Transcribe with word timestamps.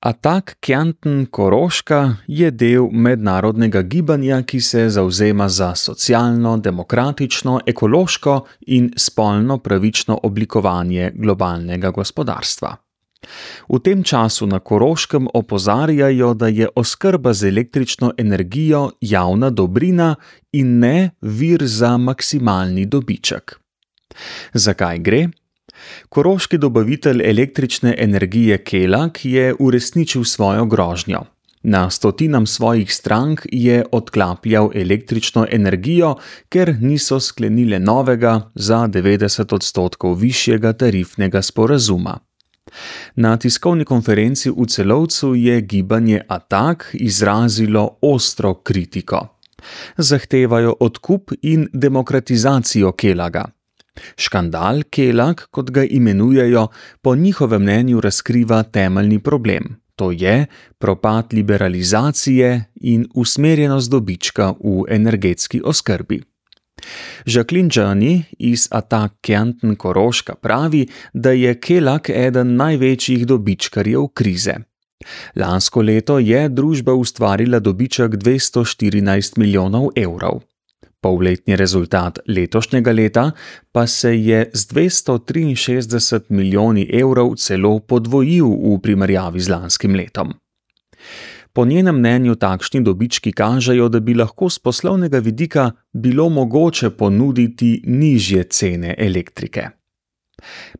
Atak 0.00 0.56
Kjanten 0.60 1.26
Koroška 1.26 2.16
je 2.26 2.50
del 2.50 2.86
mednarodnega 2.88 3.82
gibanja, 3.82 4.38
ki 4.42 4.60
se 4.60 4.86
zauzema 4.88 5.48
za 5.48 5.74
socialno, 5.74 6.56
demokratično, 6.56 7.60
ekološko 7.66 8.36
in 8.66 8.92
spolno 8.96 9.58
pravično 9.58 10.20
oblikovanje 10.22 11.10
globalnega 11.14 11.90
gospodarstva. 11.90 12.76
V 13.68 13.78
tem 13.84 14.00
času 14.02 14.46
na 14.46 14.58
Koroškem 14.58 15.28
opozarjajo, 15.34 16.32
da 16.34 16.48
je 16.48 16.68
oskrba 16.76 17.32
z 17.32 17.48
električno 17.48 18.12
energijo 18.16 18.90
javna 19.00 19.50
dobrina 19.50 20.14
in 20.52 20.78
ne 20.78 21.10
vir 21.20 21.66
za 21.66 21.96
maksimalni 21.96 22.86
dobiček. 22.86 23.60
Zakaj 24.54 24.98
gre? 24.98 25.28
Koroški 26.08 26.58
dobavitelj 26.58 27.22
električne 27.30 27.94
energije 27.98 28.58
Kelak 28.58 29.24
je 29.24 29.54
uresničil 29.58 30.24
svojo 30.24 30.64
grožnjo. 30.64 31.24
Na 31.62 31.90
stotinam 31.90 32.46
svojih 32.46 32.94
strank 32.94 33.40
je 33.52 33.84
odklapljal 33.92 34.70
električno 34.74 35.46
energijo, 35.50 36.14
ker 36.48 36.76
niso 36.80 37.20
sklenile 37.20 37.78
novega, 37.78 38.50
za 38.54 38.78
90 38.88 39.54
odstotkov 39.54 40.14
višjega 40.14 40.72
tarifnega 40.72 41.42
sporazuma. 41.42 42.18
Na 43.16 43.36
tiskovni 43.36 43.84
konferenci 43.84 44.50
v 44.50 44.66
celovcu 44.66 45.34
je 45.34 45.60
gibanje 45.60 46.20
Atak 46.28 46.90
izrazilo 46.92 47.98
ostro 48.02 48.54
kritiko. 48.54 49.26
Zahtevajo 49.96 50.76
odkup 50.80 51.32
in 51.42 51.68
demokratizacijo 51.72 52.92
Kelaga. 52.92 53.59
Škandal 54.16 54.82
Kelag, 54.90 55.40
kot 55.50 55.70
ga 55.70 55.84
imenujejo, 55.84 56.68
po 57.02 57.14
njihovem 57.16 57.62
mnenju 57.62 58.00
razkriva 58.00 58.62
temeljni 58.62 59.18
problem, 59.18 59.76
to 59.96 60.10
je 60.10 60.46
propad 60.78 61.32
liberalizacije 61.32 62.64
in 62.74 63.06
usmerjenost 63.14 63.90
dobička 63.90 64.54
v 64.64 64.84
energetski 64.88 65.60
oskrbi. 65.64 66.22
Jacqueline 67.26 67.68
Džani 67.68 68.24
iz 68.38 68.68
Attack 68.70 69.14
Kenton 69.20 69.76
Koroška 69.76 70.34
pravi, 70.34 70.86
da 71.12 71.30
je 71.30 71.54
Kelag 71.60 72.10
eden 72.10 72.56
največjih 72.56 73.26
dobičkarjev 73.26 74.08
krize. 74.14 74.54
Lansko 75.36 75.82
leto 75.82 76.18
je 76.18 76.48
družba 76.48 76.94
ustvarila 76.94 77.58
dobiček 77.58 78.16
214 78.16 79.38
milijonov 79.38 79.88
evrov. 79.96 80.40
Polletni 81.00 81.56
rezultat 81.56 82.18
letošnjega 82.28 82.92
leta 82.92 83.30
pa 83.72 83.86
se 83.86 84.12
je 84.20 84.50
z 84.52 84.66
263 84.74 86.20
milijoni 86.28 86.84
evrov 86.92 87.34
celo 87.36 87.78
podvojil 87.78 88.46
v 88.46 88.78
primerjavi 88.82 89.40
z 89.40 89.48
lanskim 89.48 89.94
letom. 89.94 90.34
Po 91.52 91.64
njenem 91.64 91.96
mnenju 91.98 92.34
takšni 92.34 92.80
dobički 92.84 93.32
kažejo, 93.32 93.88
da 93.88 94.00
bi 94.00 94.14
lahko 94.14 94.50
z 94.50 94.58
poslovnega 94.58 95.18
vidika 95.18 95.70
bilo 95.92 96.28
mogoče 96.28 96.90
ponuditi 96.90 97.82
nižje 97.86 98.44
cene 98.44 98.94
elektrike. 98.98 99.68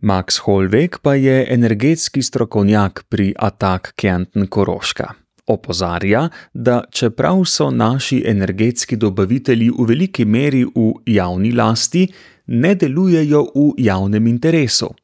Max 0.01 0.41
Holvek 0.45 0.99
pa 1.03 1.15
je 1.15 1.47
energetski 1.51 2.23
strokovnjak 2.23 3.05
pri 3.09 3.35
Attack 3.39 3.93
Kenton 3.97 4.47
Koroška. 4.47 5.20
Opozarja, 5.51 6.29
da 6.55 6.85
čeprav 6.91 7.45
so 7.45 7.71
naši 7.71 8.23
energetski 8.27 8.97
dobavitelji 8.97 9.71
v 9.71 9.87
veliki 9.89 10.25
meri 10.25 10.65
v 10.65 10.93
javni 11.07 11.53
lasti, 11.53 12.07
ne 12.47 12.75
delujejo 12.75 13.43
v 13.55 13.71
javnem 13.79 14.27
interesu. 14.27 14.95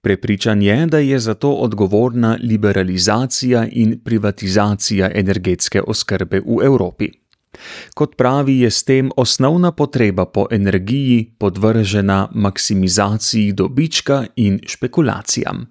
Prepričan 0.00 0.62
je, 0.62 0.86
da 0.86 0.98
je 0.98 1.18
zato 1.18 1.50
odgovorna 1.50 2.38
liberalizacija 2.42 3.66
in 3.72 3.98
privatizacija 4.04 5.10
energetske 5.14 5.82
oskrbe 5.82 6.40
v 6.40 6.64
Evropi. 6.64 7.10
Kot 7.94 8.16
pravi, 8.16 8.58
je 8.60 8.70
s 8.70 8.84
tem 8.84 9.10
osnovna 9.16 9.72
potreba 9.72 10.26
po 10.26 10.46
energiji 10.50 11.34
podvržena 11.38 12.28
maksimizaciji 12.34 13.52
dobička 13.52 14.24
in 14.36 14.60
špekulacijam. 14.66 15.66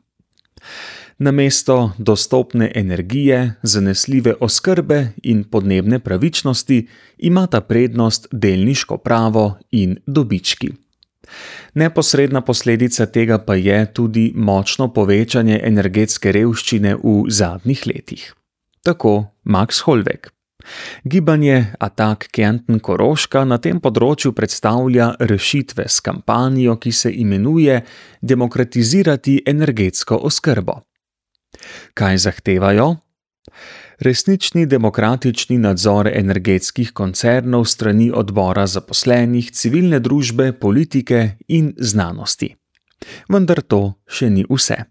Namesto 1.18 1.92
dostopne 1.98 2.72
energije, 2.76 3.54
zanesljive 3.64 4.34
oskrbe 4.40 5.08
in 5.24 5.44
podnebne 5.44 6.00
pravičnosti 6.00 6.88
imata 7.18 7.62
prednost 7.62 8.28
delniško 8.32 8.98
pravo 8.98 9.58
in 9.72 9.98
dobički. 10.08 10.72
Neposredna 11.74 12.42
posledica 12.42 13.06
tega 13.06 13.38
pa 13.38 13.56
je 13.56 13.94
tudi 13.94 14.32
močno 14.36 14.94
povečanje 14.94 15.60
energetske 15.64 16.32
revščine 16.32 16.96
v 16.96 17.24
zadnjih 17.30 17.88
letih. 17.88 18.34
Tako 18.84 19.26
Max 19.44 19.82
Holvek. 19.86 20.30
Gibanje 21.04 21.74
Attack 21.80 22.28
Kenton 22.32 22.80
Koroška 22.80 23.44
na 23.46 23.58
tem 23.58 23.82
področju 23.84 24.32
predstavlja 24.32 25.10
rešitve 25.20 25.88
s 25.88 26.00
kampanjo, 26.00 26.78
ki 26.80 26.92
se 26.92 27.12
imenuje 27.12 27.82
Demokratizirati 28.22 29.42
energetsko 29.46 30.22
oskrbo. 30.24 30.80
Kaj 31.94 32.18
zahtevajo? 32.18 32.96
Resnični 34.00 34.66
demokratični 34.66 35.58
nadzor 35.58 36.10
energetskih 36.10 36.92
koncernov 36.92 37.66
strani 37.66 38.12
odbora 38.12 38.66
zaposlenih, 38.68 39.52
civilne 39.52 40.00
družbe, 40.00 40.52
politike 40.54 41.38
in 41.48 41.74
znanosti. 41.78 42.56
Vendar 43.30 43.62
to 43.62 43.94
še 44.08 44.30
ni 44.30 44.46
vse. 44.50 44.84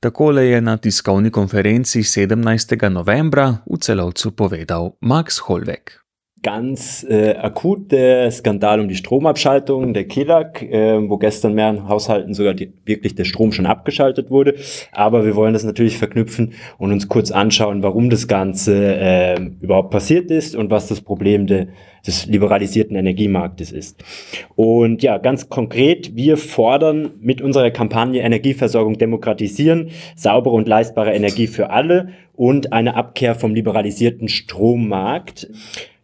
Takole 0.00 0.46
je 0.46 0.60
na 0.60 0.76
tiskovni 0.76 1.30
konferenci 1.30 2.02
17. 2.02 2.88
novembra 2.88 3.50
v 3.66 3.78
celovcu 3.80 4.32
povedal 4.32 4.96
Max 5.00 5.38
Holvek. 5.44 6.07
Ganz 6.42 7.04
äh, 7.08 7.34
akut 7.34 7.90
der 7.92 8.30
Skandal 8.30 8.80
um 8.80 8.88
die 8.88 8.94
Stromabschaltung 8.94 9.94
der 9.94 10.04
KELAG, 10.04 10.62
äh, 10.62 11.08
wo 11.08 11.18
gestern 11.18 11.54
mehreren 11.54 11.88
Haushalten 11.88 12.34
sogar 12.34 12.54
die, 12.54 12.72
wirklich 12.84 13.14
der 13.14 13.24
Strom 13.24 13.52
schon 13.52 13.66
abgeschaltet 13.66 14.30
wurde. 14.30 14.54
Aber 14.92 15.24
wir 15.24 15.34
wollen 15.34 15.52
das 15.52 15.64
natürlich 15.64 15.98
verknüpfen 15.98 16.54
und 16.78 16.92
uns 16.92 17.08
kurz 17.08 17.30
anschauen, 17.30 17.82
warum 17.82 18.10
das 18.10 18.28
Ganze 18.28 18.96
äh, 18.96 19.40
überhaupt 19.60 19.90
passiert 19.90 20.30
ist 20.30 20.54
und 20.54 20.70
was 20.70 20.88
das 20.88 21.00
Problem 21.00 21.46
de, 21.46 21.68
des 22.06 22.26
liberalisierten 22.26 22.96
Energiemarktes 22.96 23.72
ist. 23.72 24.02
Und 24.54 25.02
ja, 25.02 25.18
ganz 25.18 25.48
konkret, 25.48 26.14
wir 26.14 26.36
fordern 26.36 27.10
mit 27.20 27.40
unserer 27.40 27.70
Kampagne 27.70 28.22
Energieversorgung 28.22 28.98
demokratisieren, 28.98 29.90
saubere 30.14 30.54
und 30.54 30.68
leistbare 30.68 31.12
Energie 31.12 31.46
für 31.46 31.70
alle 31.70 32.10
und 32.34 32.72
eine 32.72 32.94
Abkehr 32.94 33.34
vom 33.34 33.54
liberalisierten 33.54 34.28
Strommarkt 34.28 35.48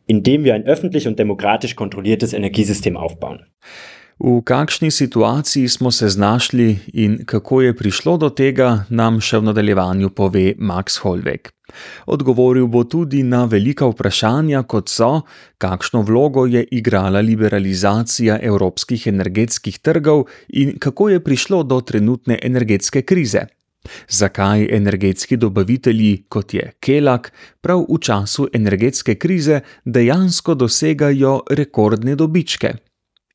indem 0.07 0.45
wir 0.45 0.55
ein 0.55 0.65
öffentlich 0.65 1.09
und 1.09 1.19
demokratisch 1.19 1.77
kontrolliertes 1.77 2.33
Energiesystem 2.33 2.97
aufbauen. 2.97 3.41
V 4.19 4.43
kakšni 4.47 4.91
situaciji 4.91 5.69
smo 5.69 5.91
se 5.91 6.09
znašli 6.09 6.79
in 6.93 7.25
kako 7.27 7.63
je 7.63 7.77
prišlo 7.77 8.17
do 8.17 8.29
tega, 8.31 8.85
nam 8.89 9.19
še 9.21 9.41
v 9.43 9.49
nadaljevanju 9.51 10.11
pove 10.15 10.55
Max 10.59 11.01
Holvek. 11.03 11.51
Odgovoril 12.07 12.69
bo 12.71 12.85
tudi 12.85 13.25
na 13.27 13.45
velika 13.51 13.89
vprašanja, 13.91 14.63
kot 14.71 14.89
so, 14.89 15.25
kakšno 15.59 16.05
vlogo 16.07 16.47
je 16.47 16.63
igrala 16.71 17.21
liberalizacija 17.21 18.39
evropskih 18.43 19.07
energetskih 19.11 19.83
trgov 19.83 20.29
in 20.49 20.79
kako 20.79 21.09
je 21.09 21.25
prišlo 21.25 21.63
do 21.63 21.81
trenutne 21.81 22.39
energetske 22.43 23.03
krize. 23.03 23.49
Zakaj 24.09 24.69
energetski 24.77 25.37
dobavitelji, 25.37 26.25
kot 26.28 26.55
je 26.55 26.72
Kelak, 26.81 27.33
prav 27.61 27.87
v 27.89 27.99
času 28.00 28.49
energetske 28.53 29.15
krize 29.15 29.61
dejansko 29.84 30.55
dosegajo 30.55 31.41
rekordne 31.50 32.17
dobičke? 32.17 32.75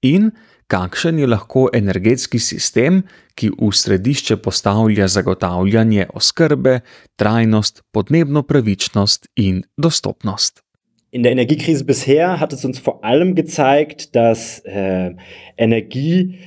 In 0.01 0.31
kakšen 0.67 1.19
je 1.19 1.27
lahko 1.27 1.67
energetski 1.73 2.39
sistem, 2.39 3.01
ki 3.35 3.49
v 3.57 3.71
središče 3.73 4.37
postavlja 4.37 5.07
zagotavljanje 5.07 6.07
oskrbe, 6.13 6.79
trajnost, 7.15 7.83
podnebno 7.91 8.43
pravičnost 8.43 9.27
in 9.35 9.63
dostopnost? 9.77 10.63
In 11.11 11.23
der 11.23 11.31
Energiekrise 11.31 11.83
bisher 11.85 12.39
hat 12.39 12.53
es 12.53 12.63
uns 12.65 12.79
vor 12.85 12.99
allem 13.03 13.33
gezeigt, 13.33 14.15
dass 14.15 14.61
äh, 14.65 15.15
Energie 15.57 16.37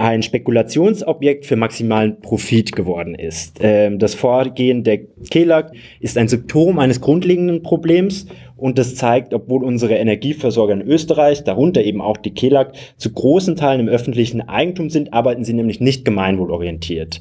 ein 0.00 0.22
Spekulationsobjekt 0.22 1.44
für 1.44 1.56
maximalen 1.56 2.20
Profit 2.20 2.72
geworden 2.72 3.14
ist. 3.14 3.58
Ähm, 3.60 3.98
das 3.98 4.14
Vorgehen 4.14 4.82
der 4.82 5.00
KELAG 5.28 5.72
ist 6.00 6.16
ein 6.16 6.26
Symptom 6.26 6.78
eines 6.78 7.02
grundlegenden 7.02 7.62
Problems 7.62 8.26
und 8.56 8.78
das 8.78 8.94
zeigt, 8.94 9.34
obwohl 9.34 9.62
unsere 9.62 9.96
Energieversorger 9.96 10.72
in 10.72 10.80
Österreich, 10.80 11.44
darunter 11.44 11.82
eben 11.82 12.00
auch 12.00 12.16
die 12.16 12.32
KELAG, 12.32 12.72
zu 12.96 13.12
großen 13.12 13.56
Teilen 13.56 13.80
im 13.80 13.88
öffentlichen 13.88 14.40
Eigentum 14.40 14.88
sind, 14.88 15.12
arbeiten 15.12 15.44
sie 15.44 15.52
nämlich 15.52 15.80
nicht 15.80 16.06
gemeinwohlorientiert. 16.06 17.20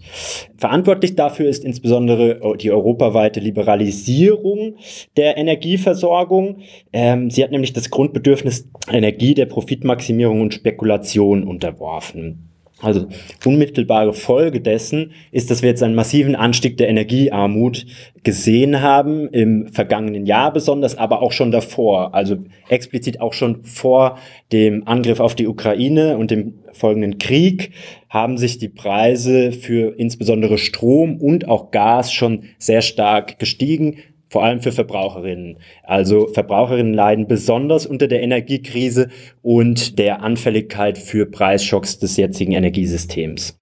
Verantwortlich 0.55 1.15
dafür 1.15 1.49
ist 1.49 1.65
insbesondere 1.65 2.39
die 2.61 2.71
europaweite 2.71 3.41
Liberalisierung 3.41 4.75
der 5.17 5.37
Energieversorgung. 5.37 6.59
Ähm, 6.93 7.29
sie 7.29 7.43
hat 7.43 7.51
nämlich 7.51 7.73
das 7.73 7.89
Grundbedürfnis 7.89 8.69
Energie 8.89 9.33
der 9.33 9.47
Profitmaximierung 9.47 10.39
und 10.39 10.53
Spekulation 10.53 11.43
unterworfen. 11.43 12.48
Also 12.81 13.07
unmittelbare 13.45 14.13
Folge 14.13 14.61
dessen 14.61 15.11
ist, 15.31 15.51
dass 15.51 15.61
wir 15.61 15.69
jetzt 15.69 15.83
einen 15.83 15.95
massiven 15.95 16.35
Anstieg 16.35 16.77
der 16.77 16.87
Energiearmut 16.87 17.85
gesehen 18.23 18.81
haben, 18.81 19.27
im 19.29 19.67
vergangenen 19.67 20.25
Jahr 20.25 20.53
besonders, 20.53 20.97
aber 20.97 21.21
auch 21.21 21.31
schon 21.31 21.51
davor, 21.51 22.13
also 22.13 22.37
explizit 22.69 23.21
auch 23.21 23.33
schon 23.33 23.63
vor 23.63 24.17
dem 24.51 24.87
Angriff 24.87 25.19
auf 25.19 25.35
die 25.35 25.47
Ukraine 25.47 26.17
und 26.17 26.31
dem 26.31 26.55
folgenden 26.71 27.17
Krieg 27.17 27.71
haben 28.09 28.37
sich 28.37 28.57
die 28.57 28.69
Preise 28.69 29.51
für 29.51 29.97
insbesondere 29.97 30.57
Strom 30.57 31.17
und 31.17 31.47
auch 31.47 31.71
Gas 31.71 32.11
schon 32.13 32.43
sehr 32.57 32.81
stark 32.81 33.39
gestiegen 33.39 33.97
vor 34.29 34.43
allem 34.43 34.61
für 34.61 34.71
Verbraucherinnen. 34.71 35.57
Also 35.83 36.27
Verbraucherinnen 36.33 36.93
leiden 36.93 37.27
besonders 37.27 37.85
unter 37.85 38.07
der 38.07 38.21
Energiekrise 38.21 39.09
und 39.41 39.97
der 39.99 40.21
Anfälligkeit 40.21 40.97
für 40.97 41.25
Preisschocks 41.25 41.99
des 41.99 42.17
jetzigen 42.17 42.53
Energiesystems. 42.53 43.59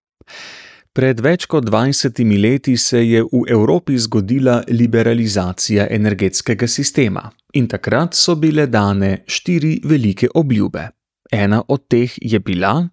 Pred 0.98 1.19
več 1.22 1.44
kot 1.46 1.68
20 1.69 2.24
leti 2.42 2.74
se 2.81 2.98
je 3.04 3.19
v 3.22 3.44
Evropi 3.54 4.00
zgodila 4.02 4.64
liberalizacija 4.66 5.86
energetskega 5.94 6.66
sistema 6.66 7.28
in 7.54 7.68
takrat 7.69 8.18
so 8.18 8.34
bile 8.36 8.66
dane 8.66 9.19
štiri 9.30 9.75
velike 9.86 10.31
obljube. 10.34 10.88
Ena 11.31 11.62
od 11.68 11.84
teh 11.88 12.16
je 12.18 12.40
bila: 12.40 12.90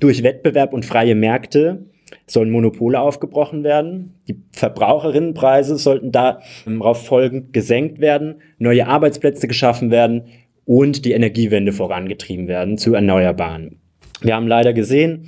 Durch 0.00 0.20
Wettbewerb 0.22 0.74
und 0.74 0.84
freie 0.84 1.14
Märkte 1.14 1.78
sollen 2.26 2.50
Monopole 2.50 3.00
aufgebrochen 3.00 3.64
werden. 3.64 4.14
Die 4.28 4.40
Verbraucherinnenpreise 4.52 5.76
sollten 5.76 6.12
darauf 6.12 7.04
folgend 7.04 7.52
gesenkt 7.52 8.00
werden, 8.00 8.36
neue 8.58 8.86
Arbeitsplätze 8.86 9.48
geschaffen 9.48 9.90
werden 9.90 10.24
und 10.64 11.04
die 11.04 11.12
Energiewende 11.12 11.72
vorangetrieben 11.72 12.48
werden 12.48 12.78
zu 12.78 12.94
Erneuerbaren. 12.94 13.80
Wir 14.22 14.34
haben 14.34 14.46
leider 14.46 14.72
gesehen, 14.72 15.26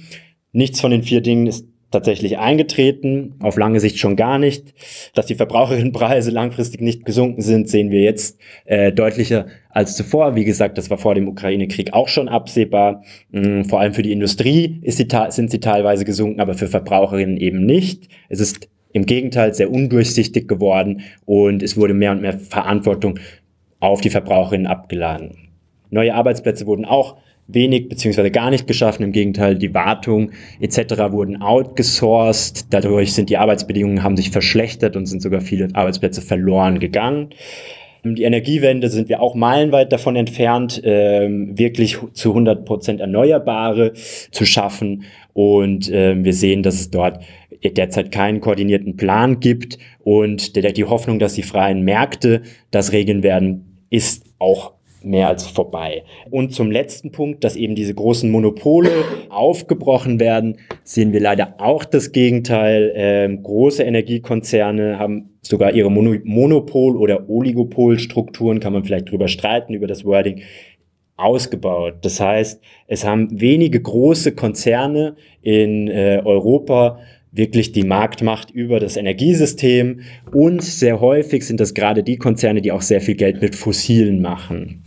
nichts 0.52 0.80
von 0.80 0.90
den 0.90 1.02
vier 1.02 1.20
Dingen 1.20 1.46
ist 1.46 1.66
tatsächlich 1.92 2.38
eingetreten, 2.38 3.34
auf 3.40 3.56
lange 3.56 3.78
Sicht 3.78 3.98
schon 3.98 4.16
gar 4.16 4.38
nicht. 4.38 4.74
Dass 5.14 5.26
die 5.26 5.34
Verbraucherinnenpreise 5.34 6.30
langfristig 6.32 6.80
nicht 6.80 7.04
gesunken 7.04 7.42
sind, 7.42 7.68
sehen 7.68 7.90
wir 7.90 8.00
jetzt 8.00 8.40
äh, 8.64 8.92
deutlicher 8.92 9.46
als 9.72 9.96
zuvor. 9.96 10.36
Wie 10.36 10.44
gesagt, 10.44 10.78
das 10.78 10.90
war 10.90 10.98
vor 10.98 11.14
dem 11.14 11.28
Ukraine-Krieg 11.28 11.92
auch 11.92 12.08
schon 12.08 12.28
absehbar. 12.28 13.02
Mhm, 13.30 13.64
vor 13.64 13.80
allem 13.80 13.94
für 13.94 14.02
die 14.02 14.12
Industrie 14.12 14.80
sie 14.86 15.08
sind 15.30 15.50
sie 15.50 15.60
teilweise 15.60 16.04
gesunken, 16.04 16.40
aber 16.40 16.54
für 16.54 16.68
Verbraucherinnen 16.68 17.36
eben 17.36 17.64
nicht. 17.64 18.08
Es 18.28 18.40
ist 18.40 18.68
im 18.92 19.06
Gegenteil 19.06 19.54
sehr 19.54 19.70
undurchsichtig 19.70 20.48
geworden 20.48 21.00
und 21.24 21.62
es 21.62 21.76
wurde 21.76 21.94
mehr 21.94 22.12
und 22.12 22.20
mehr 22.20 22.38
Verantwortung 22.38 23.18
auf 23.80 24.00
die 24.00 24.10
Verbraucherinnen 24.10 24.66
abgeladen. 24.66 25.48
Neue 25.90 26.14
Arbeitsplätze 26.14 26.66
wurden 26.66 26.84
auch 26.84 27.16
wenig 27.48 27.88
beziehungsweise 27.88 28.30
gar 28.30 28.50
nicht 28.50 28.66
geschaffen. 28.66 29.02
Im 29.02 29.12
Gegenteil, 29.12 29.56
die 29.56 29.74
Wartung 29.74 30.30
etc. 30.60 31.12
wurden 31.12 31.42
outgesourced. 31.42 32.66
Dadurch 32.70 33.12
sind 33.12 33.30
die 33.30 33.36
Arbeitsbedingungen 33.36 34.02
haben 34.02 34.16
sich 34.16 34.30
verschlechtert 34.30 34.96
und 34.96 35.06
sind 35.06 35.22
sogar 35.22 35.40
viele 35.40 35.68
Arbeitsplätze 35.74 36.22
verloren 36.22 36.78
gegangen. 36.78 37.30
Die 38.04 38.24
Energiewende 38.24 38.88
sind 38.88 39.08
wir 39.08 39.20
auch 39.20 39.34
meilenweit 39.34 39.92
davon 39.92 40.16
entfernt, 40.16 40.80
ähm, 40.84 41.56
wirklich 41.56 41.98
zu 42.14 42.30
100 42.30 42.64
Prozent 42.64 43.00
Erneuerbare 43.00 43.92
zu 43.94 44.44
schaffen. 44.44 45.04
Und 45.32 45.90
ähm, 45.92 46.24
wir 46.24 46.32
sehen, 46.34 46.62
dass 46.62 46.74
es 46.74 46.90
dort 46.90 47.22
derzeit 47.64 48.10
keinen 48.10 48.40
koordinierten 48.40 48.96
Plan 48.96 49.38
gibt. 49.38 49.78
Und 50.00 50.56
die 50.56 50.84
Hoffnung, 50.84 51.20
dass 51.20 51.34
die 51.34 51.44
freien 51.44 51.82
Märkte 51.82 52.42
das 52.72 52.92
regeln 52.92 53.22
werden, 53.22 53.84
ist 53.88 54.24
auch 54.38 54.72
mehr 55.04 55.28
als 55.28 55.46
vorbei. 55.46 56.04
Und 56.30 56.52
zum 56.52 56.70
letzten 56.70 57.12
Punkt, 57.12 57.44
dass 57.44 57.56
eben 57.56 57.74
diese 57.74 57.94
großen 57.94 58.30
Monopole 58.30 58.90
aufgebrochen 59.28 60.20
werden, 60.20 60.58
sehen 60.84 61.12
wir 61.12 61.20
leider 61.20 61.54
auch 61.58 61.84
das 61.84 62.12
Gegenteil. 62.12 62.92
Ähm, 62.94 63.42
große 63.42 63.82
Energiekonzerne 63.82 64.98
haben 64.98 65.30
sogar 65.42 65.72
ihre 65.72 65.90
Mono 65.90 66.16
Monopol- 66.24 66.96
oder 66.96 67.28
Oligopolstrukturen, 67.28 68.60
kann 68.60 68.72
man 68.72 68.84
vielleicht 68.84 69.10
drüber 69.10 69.28
streiten, 69.28 69.74
über 69.74 69.86
das 69.86 70.04
Wording, 70.04 70.42
ausgebaut. 71.16 71.96
Das 72.02 72.20
heißt, 72.20 72.60
es 72.86 73.04
haben 73.04 73.28
wenige 73.40 73.80
große 73.80 74.34
Konzerne 74.34 75.16
in 75.42 75.88
äh, 75.88 76.20
Europa 76.24 76.98
wirklich 77.32 77.72
die 77.72 77.84
Marktmacht 77.84 78.50
über 78.50 78.78
das 78.78 78.96
Energiesystem 78.96 80.00
und 80.32 80.62
sehr 80.62 81.00
häufig 81.00 81.46
sind 81.46 81.60
das 81.60 81.74
gerade 81.74 82.02
die 82.02 82.18
Konzerne, 82.18 82.60
die 82.60 82.72
auch 82.72 82.82
sehr 82.82 83.00
viel 83.00 83.14
Geld 83.14 83.40
mit 83.40 83.56
Fossilen 83.56 84.20
machen. 84.20 84.84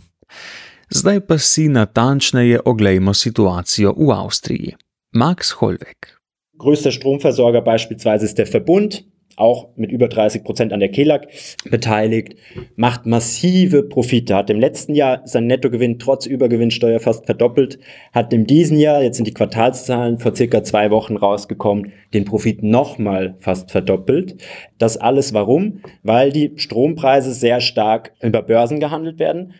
Zdaj 0.90 1.20
pa 1.26 1.38
si 1.38 1.68
natančneje 1.68 2.60
oglejmo 2.64 3.14
situacijo 3.14 3.94
v 3.98 4.12
Avstriji. 4.12 4.74
Max 5.12 5.60
Holweg. 5.60 6.20
Größter 6.58 6.92
Stromversorger 6.92 7.60
beispielsweise 7.60 8.24
ist 8.24 8.38
der 8.38 8.46
Verbund, 8.46 9.04
auch 9.36 9.68
mit 9.76 9.92
über 9.92 10.08
30 10.08 10.44
Prozent 10.44 10.72
an 10.72 10.80
der 10.80 10.90
KELAG 10.90 11.28
beteiligt, 11.70 12.36
macht 12.76 13.04
massive 13.04 13.82
Profite, 13.82 14.34
hat 14.34 14.48
im 14.48 14.60
letzten 14.60 14.94
Jahr 14.94 15.22
sein 15.24 15.46
Nettogewinn 15.46 15.98
trotz 15.98 16.24
Übergewinnsteuer 16.24 17.00
fast 17.00 17.26
verdoppelt, 17.26 17.78
hat 18.12 18.32
in 18.32 18.46
diesem 18.46 18.78
Jahr, 18.78 19.02
jetzt 19.02 19.16
sind 19.16 19.26
die 19.26 19.34
Quartalszahlen 19.34 20.18
vor 20.18 20.34
circa 20.34 20.64
zwei 20.64 20.90
Wochen 20.90 21.16
rausgekommen, 21.16 21.92
den 22.14 22.24
Profit 22.24 22.62
nochmal 22.62 23.36
fast 23.40 23.70
verdoppelt. 23.70 24.36
Das 24.78 24.96
alles 24.96 25.34
warum? 25.34 25.80
Weil 26.02 26.32
die 26.32 26.52
Strompreise 26.56 27.34
sehr 27.34 27.60
stark 27.60 28.12
über 28.22 28.42
Börsen 28.42 28.80
gehandelt 28.80 29.18
werden 29.18 29.52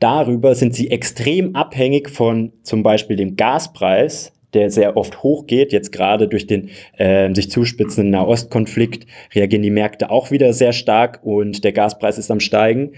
Darüber 0.00 0.54
sind 0.54 0.74
sie 0.74 0.90
extrem 0.90 1.56
abhängig 1.56 2.10
von 2.10 2.52
zum 2.62 2.82
Beispiel 2.82 3.16
dem 3.16 3.36
Gaspreis, 3.36 4.32
der 4.54 4.70
sehr 4.70 4.96
oft 4.96 5.22
hochgeht. 5.22 5.72
Jetzt 5.72 5.92
gerade 5.92 6.28
durch 6.28 6.46
den 6.46 6.70
äh, 6.96 7.34
sich 7.34 7.50
zuspitzenden 7.50 8.10
Nahostkonflikt 8.10 9.06
reagieren 9.34 9.62
die 9.62 9.70
Märkte 9.70 10.10
auch 10.10 10.30
wieder 10.30 10.52
sehr 10.52 10.72
stark 10.72 11.20
und 11.22 11.64
der 11.64 11.72
Gaspreis 11.72 12.18
ist 12.18 12.30
am 12.30 12.40
Steigen. 12.40 12.92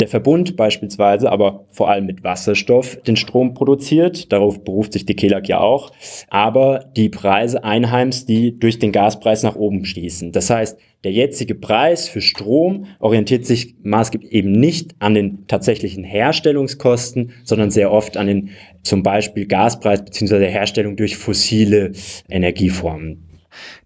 Der 0.00 0.08
Verbund 0.08 0.56
beispielsweise, 0.56 1.32
aber 1.32 1.64
vor 1.70 1.88
allem 1.88 2.04
mit 2.04 2.22
Wasserstoff 2.22 2.96
den 3.06 3.16
Strom 3.16 3.54
produziert, 3.54 4.30
darauf 4.30 4.62
beruft 4.62 4.92
sich 4.92 5.06
die 5.06 5.16
KELAG 5.16 5.48
ja 5.48 5.60
auch, 5.60 5.90
aber 6.28 6.90
die 6.96 7.08
Preise 7.08 7.64
einheims, 7.64 8.26
die 8.26 8.58
durch 8.58 8.78
den 8.78 8.92
Gaspreis 8.92 9.42
nach 9.42 9.56
oben 9.56 9.86
schließen. 9.86 10.32
Das 10.32 10.50
heißt, 10.50 10.78
der 11.02 11.12
jetzige 11.12 11.54
Preis 11.54 12.08
für 12.08 12.20
Strom 12.20 12.86
orientiert 12.98 13.46
sich 13.46 13.76
maßgeblich 13.82 14.32
eben 14.32 14.52
nicht 14.52 14.96
an 14.98 15.14
den 15.14 15.46
tatsächlichen 15.46 16.04
Herstellungskosten, 16.04 17.32
sondern 17.44 17.70
sehr 17.70 17.90
oft 17.90 18.18
an 18.18 18.26
den 18.26 18.50
zum 18.82 19.02
Beispiel 19.02 19.46
Gaspreis 19.46 20.04
der 20.04 20.50
Herstellung 20.50 20.96
durch 20.96 21.16
fossile 21.16 21.92
Energieformen. 22.28 23.22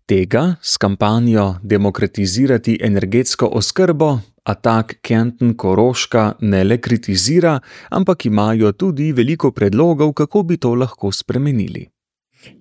Tega 0.08 0.58
s 0.60 0.76
Demokratizirati 1.62 2.76
energetsko 2.76 3.46
oskrbo 3.46 4.20
Atak 4.44 5.02
Kenton 5.02 5.54
Koroška 5.56 6.34
ne 6.40 6.64
le 6.64 6.78
kritizira, 6.78 7.60
ampak 7.90 8.26
imajo 8.26 8.72
tudi 8.72 9.12
veliko 9.12 9.52
predlogov, 9.52 10.14
kako 10.14 10.42
bi 10.42 10.56
to 10.56 10.74
lahko 10.74 11.12
spremenili. 11.12 11.88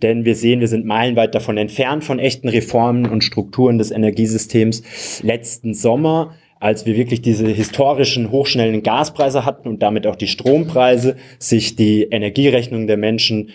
Denn 0.02 0.26
wir 0.26 0.36
sehen, 0.36 0.60
wir 0.60 0.68
sind 0.68 0.86
meilenweit 0.86 1.34
davon 1.34 1.58
entfernt 1.58 2.04
von 2.04 2.20
echten 2.20 2.50
Reformen 2.50 3.06
und 3.06 3.24
Strukturen 3.24 3.78
des 3.78 3.92
Energiesystems. 3.92 4.84
Letzten 5.24 5.74
Sommer, 5.74 6.36
als 6.60 6.86
wir 6.86 6.98
wirklich 6.98 7.22
diese 7.22 7.48
historischen 7.48 8.30
hochschnellen 8.30 8.84
Gaspreise 8.84 9.46
hatten 9.46 9.70
und 9.70 9.82
damit 9.82 10.06
auch 10.06 10.18
die 10.18 10.28
Strompreise, 10.28 11.16
sich 11.40 11.78
die 11.78 12.04
Energierechnung 12.04 12.88
der 12.88 12.98
Menschen 12.98 13.52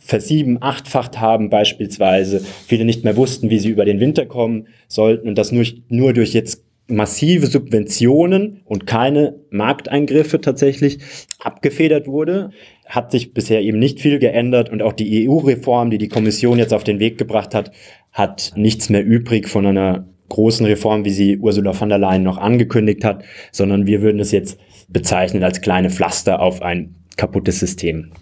versieben, 0.00 0.58
achtfacht 0.60 1.20
haben 1.20 1.48
beispielsweise, 1.48 2.44
viele 2.66 2.84
nicht 2.84 3.04
mehr 3.04 3.16
wussten, 3.16 3.50
wie 3.50 3.60
sie 3.60 3.68
über 3.68 3.84
den 3.84 4.00
Winter 4.00 4.26
kommen 4.26 4.66
sollten 4.88 5.28
und 5.28 5.38
das 5.38 5.52
nur, 5.52 5.64
nur 5.88 6.12
durch 6.12 6.32
jetzt 6.32 6.64
massive 6.92 7.46
Subventionen 7.46 8.60
und 8.64 8.86
keine 8.86 9.40
Markteingriffe 9.50 10.40
tatsächlich 10.40 10.98
abgefedert 11.38 12.06
wurde, 12.06 12.50
hat 12.86 13.10
sich 13.10 13.32
bisher 13.32 13.62
eben 13.62 13.78
nicht 13.78 14.00
viel 14.00 14.18
geändert 14.18 14.70
und 14.70 14.82
auch 14.82 14.92
die 14.92 15.28
EU-Reform, 15.28 15.90
die 15.90 15.98
die 15.98 16.08
Kommission 16.08 16.58
jetzt 16.58 16.74
auf 16.74 16.84
den 16.84 17.00
Weg 17.00 17.18
gebracht 17.18 17.54
hat, 17.54 17.72
hat 18.12 18.52
nichts 18.54 18.90
mehr 18.90 19.04
übrig 19.04 19.48
von 19.48 19.66
einer 19.66 20.06
großen 20.28 20.66
Reform, 20.66 21.04
wie 21.04 21.10
sie 21.10 21.38
Ursula 21.38 21.72
von 21.72 21.88
der 21.88 21.98
Leyen 21.98 22.22
noch 22.22 22.38
angekündigt 22.38 23.04
hat, 23.04 23.24
sondern 23.50 23.86
wir 23.86 24.02
würden 24.02 24.20
es 24.20 24.32
jetzt 24.32 24.58
bezeichnen 24.88 25.44
als 25.44 25.60
kleine 25.60 25.90
Pflaster 25.90 26.40
auf 26.40 26.62
ein 26.62 26.94
kaputtes 27.16 27.60
System. 27.60 28.12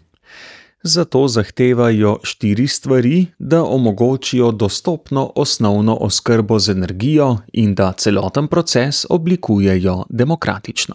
Zato 0.83 1.29
zahtevajo 1.29 2.19
štiri 2.23 2.67
stvari, 2.69 3.27
da 3.39 3.65
omogočijo 3.65 4.53
dostopno 4.53 5.33
osnovno 5.37 5.95
oskrbo 6.01 6.59
z 6.59 6.71
energijo 6.71 7.37
in 7.53 7.75
da 7.75 7.93
celoten 7.93 8.49
proces 8.49 9.07
oblikujejo 9.11 10.05
demokratično. 10.09 10.95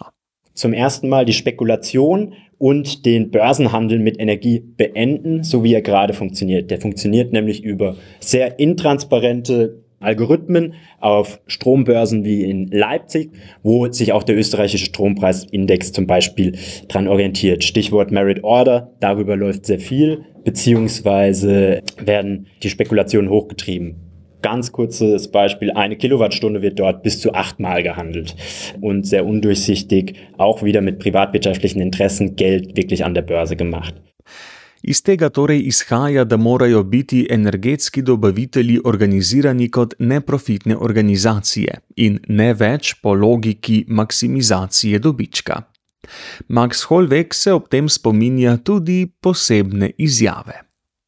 Zum 0.54 0.74
ersten 0.74 1.08
Mal 1.08 1.24
die 1.24 1.34
Spekulation 1.34 2.32
und 2.58 3.04
den 3.04 3.30
Börsenhandel 3.30 3.98
mit 3.98 4.16
Energie 4.18 4.62
beenden, 4.76 5.44
so 5.44 5.62
wie 5.62 5.74
er 5.74 5.82
gerade 5.82 6.14
funktioniert. 6.14 6.70
Der 6.70 6.80
funktioniert 6.80 7.32
nämlich 7.32 7.62
über 7.62 7.96
sehr 8.20 8.58
intransparente 8.58 9.85
Algorithmen 10.06 10.74
auf 11.00 11.40
Strombörsen 11.46 12.24
wie 12.24 12.44
in 12.44 12.68
Leipzig, 12.68 13.32
wo 13.62 13.90
sich 13.90 14.12
auch 14.12 14.22
der 14.22 14.36
österreichische 14.36 14.86
Strompreisindex 14.86 15.92
zum 15.92 16.06
Beispiel 16.06 16.56
dran 16.88 17.08
orientiert. 17.08 17.64
Stichwort 17.64 18.10
Merit 18.10 18.44
Order, 18.44 18.92
darüber 19.00 19.36
läuft 19.36 19.66
sehr 19.66 19.80
viel, 19.80 20.24
beziehungsweise 20.44 21.82
werden 21.98 22.46
die 22.62 22.70
Spekulationen 22.70 23.30
hochgetrieben. 23.30 23.96
Ganz 24.42 24.70
kurzes 24.70 25.32
Beispiel, 25.32 25.72
eine 25.72 25.96
Kilowattstunde 25.96 26.62
wird 26.62 26.78
dort 26.78 27.02
bis 27.02 27.20
zu 27.20 27.34
achtmal 27.34 27.82
gehandelt 27.82 28.36
und 28.80 29.04
sehr 29.06 29.26
undurchsichtig, 29.26 30.14
auch 30.38 30.62
wieder 30.62 30.82
mit 30.82 31.00
privatwirtschaftlichen 31.00 31.80
Interessen 31.80 32.36
Geld 32.36 32.76
wirklich 32.76 33.04
an 33.04 33.14
der 33.14 33.22
Börse 33.22 33.56
gemacht. 33.56 33.94
Iz 34.86 35.00
tega 35.02 35.28
torej 35.34 35.64
izhaja, 35.66 36.24
da 36.24 36.36
morajo 36.36 36.82
biti 36.82 37.26
energetski 37.30 38.02
dobavitelji 38.02 38.80
organizirani 38.84 39.66
kot 39.70 39.94
neprofitne 39.98 40.76
organizacije 40.76 41.80
in 41.96 42.20
ne 42.28 42.52
več 42.54 42.92
po 43.02 43.14
logiki 43.14 43.84
maksimizacije 43.88 44.98
dobička. 44.98 45.56
Max 46.48 46.84
Holweg 46.86 47.34
se 47.34 47.52
ob 47.52 47.66
tem 47.68 47.88
spominja 47.88 48.56
tudi 48.62 49.08
posebne 49.20 49.90
izjave. 49.98 50.62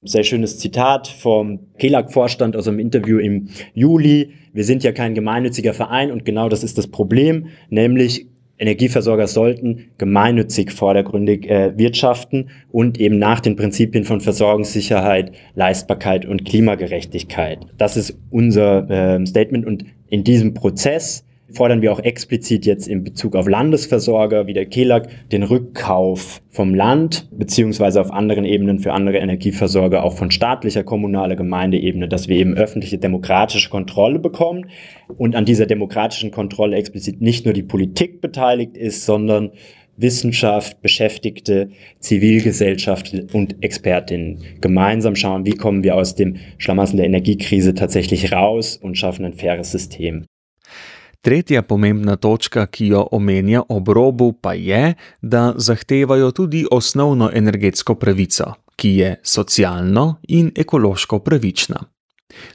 Sehr 0.06 0.26
schönes 0.26 0.58
Zitat 0.58 1.06
vom 1.23 1.58
KELAG-Vorstand 1.78 2.56
aus 2.56 2.66
einem 2.66 2.80
Interview 2.80 3.18
im 3.18 3.47
Juli. 3.75 4.35
Wir 4.54 4.64
sind 4.64 4.82
ja 4.82 4.92
kein 4.92 5.14
gemeinnütziger 5.14 5.75
Verein 5.75 6.11
und 6.11 6.25
genau 6.25 6.49
das 6.49 6.64
ist 6.64 6.78
das 6.78 6.87
Problem, 6.87 7.47
nämlich 7.70 8.26
Energieversorger 8.59 9.27
sollten 9.27 9.91
gemeinnützig 9.99 10.73
vordergründig 10.73 11.49
äh, 11.49 11.77
wirtschaften 11.79 12.50
und 12.71 12.99
eben 13.00 13.19
nach 13.19 13.41
den 13.41 13.57
Prinzipien 13.57 14.05
von 14.05 14.21
Versorgungssicherheit, 14.21 15.33
Leistbarkeit 15.55 16.27
und 16.27 16.45
Klimagerechtigkeit. 16.45 17.61
Das 17.77 17.97
ist 17.97 18.19
unser 18.31 18.91
äh, 18.91 19.27
Statement 19.27 19.67
und 19.67 19.85
in 20.09 20.25
diesem 20.25 20.55
Prozess 20.55 21.25
fordern 21.52 21.83
wir 21.83 21.93
auch 21.93 22.00
explizit 22.00 22.67
jetzt 22.67 22.88
in 22.88 23.05
Bezug 23.05 23.35
auf 23.35 23.49
Landesversorger 23.49 24.47
wie 24.47 24.52
der 24.52 24.67
KELAG 24.67 25.09
den 25.33 25.43
Rückkauf 25.43 26.43
vom 26.50 26.75
Land 26.75 27.28
beziehungsweise 27.31 28.00
auf 28.00 28.11
anderen 28.11 28.45
Ebenen 28.45 28.78
für 28.78 28.93
andere 28.93 29.19
Energieversorger 29.19 30.05
auch 30.05 30.17
von 30.17 30.31
staatlicher, 30.31 30.85
kommunaler 30.85 31.37
Gemeindeebene, 31.37 32.09
dass 32.09 32.28
wir 32.28 32.37
eben 32.37 32.55
öffentliche 32.55 32.99
demokratische 32.99 33.71
Kontrolle 33.71 34.19
bekommen 34.19 34.67
und 35.17 35.37
an 35.37 35.45
dieser 35.45 35.67
demokratischen 35.67 36.31
Kontrolle 36.31 36.76
explizit 36.76 37.21
nicht 37.21 37.45
nur 37.45 37.55
die 37.55 37.62
Politik 37.62 38.21
beteiligt 38.21 38.76
ist, 38.76 39.07
sondern 39.07 39.52
Wissenschaft, 39.97 40.81
Beschäftigte, 40.81 41.71
Zivilgesellschaft 41.99 43.14
und 43.33 43.62
Expertinnen 43.62 44.38
gemeinsam 44.61 45.17
schauen, 45.17 45.45
wie 45.45 45.57
kommen 45.57 45.83
wir 45.83 45.97
aus 45.97 46.14
dem 46.14 46.37
Schlamassel 46.59 46.99
der 46.99 47.07
Energiekrise 47.07 47.75
tatsächlich 47.75 48.33
raus 48.33 48.76
und 48.76 48.97
schaffen 48.97 49.25
ein 49.25 49.35
faires 49.35 49.73
System. 49.73 50.25
Tretja 51.21 51.63
pomembna 51.63 52.17
točka, 52.17 52.67
ki 52.67 52.87
jo 52.87 53.03
omenja 53.13 53.63
ob 53.69 53.89
robu, 53.89 54.33
pa 54.33 54.53
je, 54.55 54.95
da 55.23 55.55
zahtevajo 55.57 56.31
tudi 56.31 56.65
osnovno 56.71 57.31
energetsko 57.35 57.95
pravico, 57.95 58.53
ki 58.77 58.89
je 58.89 59.21
socialno 59.23 60.21
in 60.29 60.53
ekološko 60.57 61.19
pravična. 61.19 61.83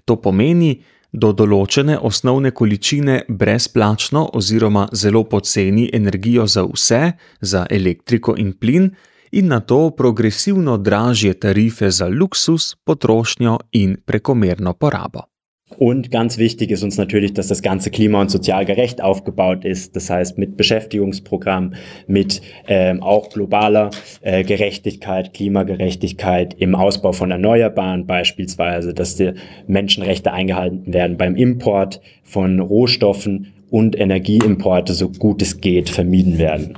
To 0.05 0.15
pomeni, 0.22 0.77
do 1.13 1.32
določene 1.34 1.98
osnovne 2.01 2.51
količine 2.51 3.20
brezplačno 3.29 4.29
oziroma 4.34 4.88
zelo 4.93 5.24
poceni 5.29 5.89
energijo 5.93 6.48
za 6.48 6.63
vse, 6.65 7.01
za 7.41 7.65
elektriko 7.70 8.36
in 8.38 8.53
plin, 8.53 8.89
in 9.32 9.48
na 9.48 9.60
to 9.60 9.89
progresivno 9.98 10.77
dražje 10.77 11.34
tarife 11.34 11.91
za 11.91 12.08
luksus, 12.08 12.75
potrošnjo 12.86 13.60
in 13.72 13.98
prekomerno 14.05 14.74
porabo. 14.74 15.32
Und 15.77 16.11
ganz 16.11 16.37
wichtig 16.37 16.71
ist 16.71 16.83
uns 16.83 16.97
natürlich, 16.97 17.33
dass 17.33 17.47
das 17.47 17.61
Ganze 17.61 17.91
klima- 17.91 18.21
und 18.21 18.31
sozial 18.31 18.65
gerecht 18.65 19.01
aufgebaut 19.01 19.65
ist. 19.65 19.95
Das 19.95 20.09
heißt, 20.09 20.37
mit 20.37 20.57
Beschäftigungsprogramm, 20.57 21.73
mit 22.07 22.41
ähm, 22.67 23.01
auch 23.01 23.29
globaler 23.29 23.91
äh, 24.21 24.43
Gerechtigkeit, 24.43 25.33
Klimagerechtigkeit 25.33 26.55
im 26.57 26.75
Ausbau 26.75 27.11
von 27.11 27.31
Erneuerbaren 27.31 28.05
beispielsweise, 28.05 28.93
dass 28.93 29.15
die 29.15 29.33
Menschenrechte 29.67 30.31
eingehalten 30.31 30.93
werden 30.93 31.17
beim 31.17 31.35
Import 31.35 32.01
von 32.23 32.59
Rohstoffen 32.59 33.53
und 33.69 33.99
Energieimporte 33.99 34.93
so 34.93 35.09
gut 35.09 35.41
es 35.41 35.59
geht 35.59 35.89
vermieden 35.89 36.37
werden. 36.37 36.77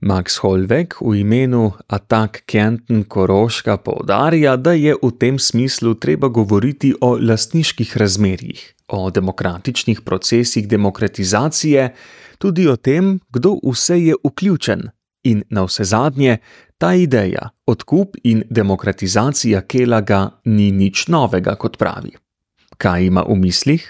Max 0.00 0.38
Holvek 0.42 0.96
v 1.00 1.20
imenu 1.20 1.72
Attack 1.88 2.42
Kenton 2.46 3.04
Koroška 3.04 3.76
poudarja, 3.76 4.56
da 4.56 4.72
je 4.72 4.94
v 5.02 5.10
tem 5.18 5.38
smislu 5.38 5.94
treba 5.94 6.28
govoriti 6.28 6.94
o 7.00 7.16
lastniških 7.20 7.96
razmerjih, 7.96 8.74
o 8.88 9.10
demokratičnih 9.10 10.00
procesih 10.00 10.68
demokratizacije, 10.68 11.94
tudi 12.38 12.68
o 12.68 12.76
tem, 12.76 13.20
kdo 13.30 13.58
vse 13.62 14.00
je 14.00 14.14
vključen. 14.24 14.90
In 15.22 15.44
na 15.50 15.62
vse 15.62 15.84
zadnje, 15.84 16.38
ta 16.78 16.94
ideja, 16.94 17.50
odkup 17.66 18.16
in 18.24 18.42
demokratizacija 18.50 19.60
Kelaga 19.60 20.30
ni 20.44 20.72
nič 20.72 21.06
novega, 21.08 21.54
kot 21.54 21.78
pravi. 21.78 22.16
Kaj 22.78 23.06
ima 23.06 23.22
v 23.28 23.36
mislih? 23.38 23.84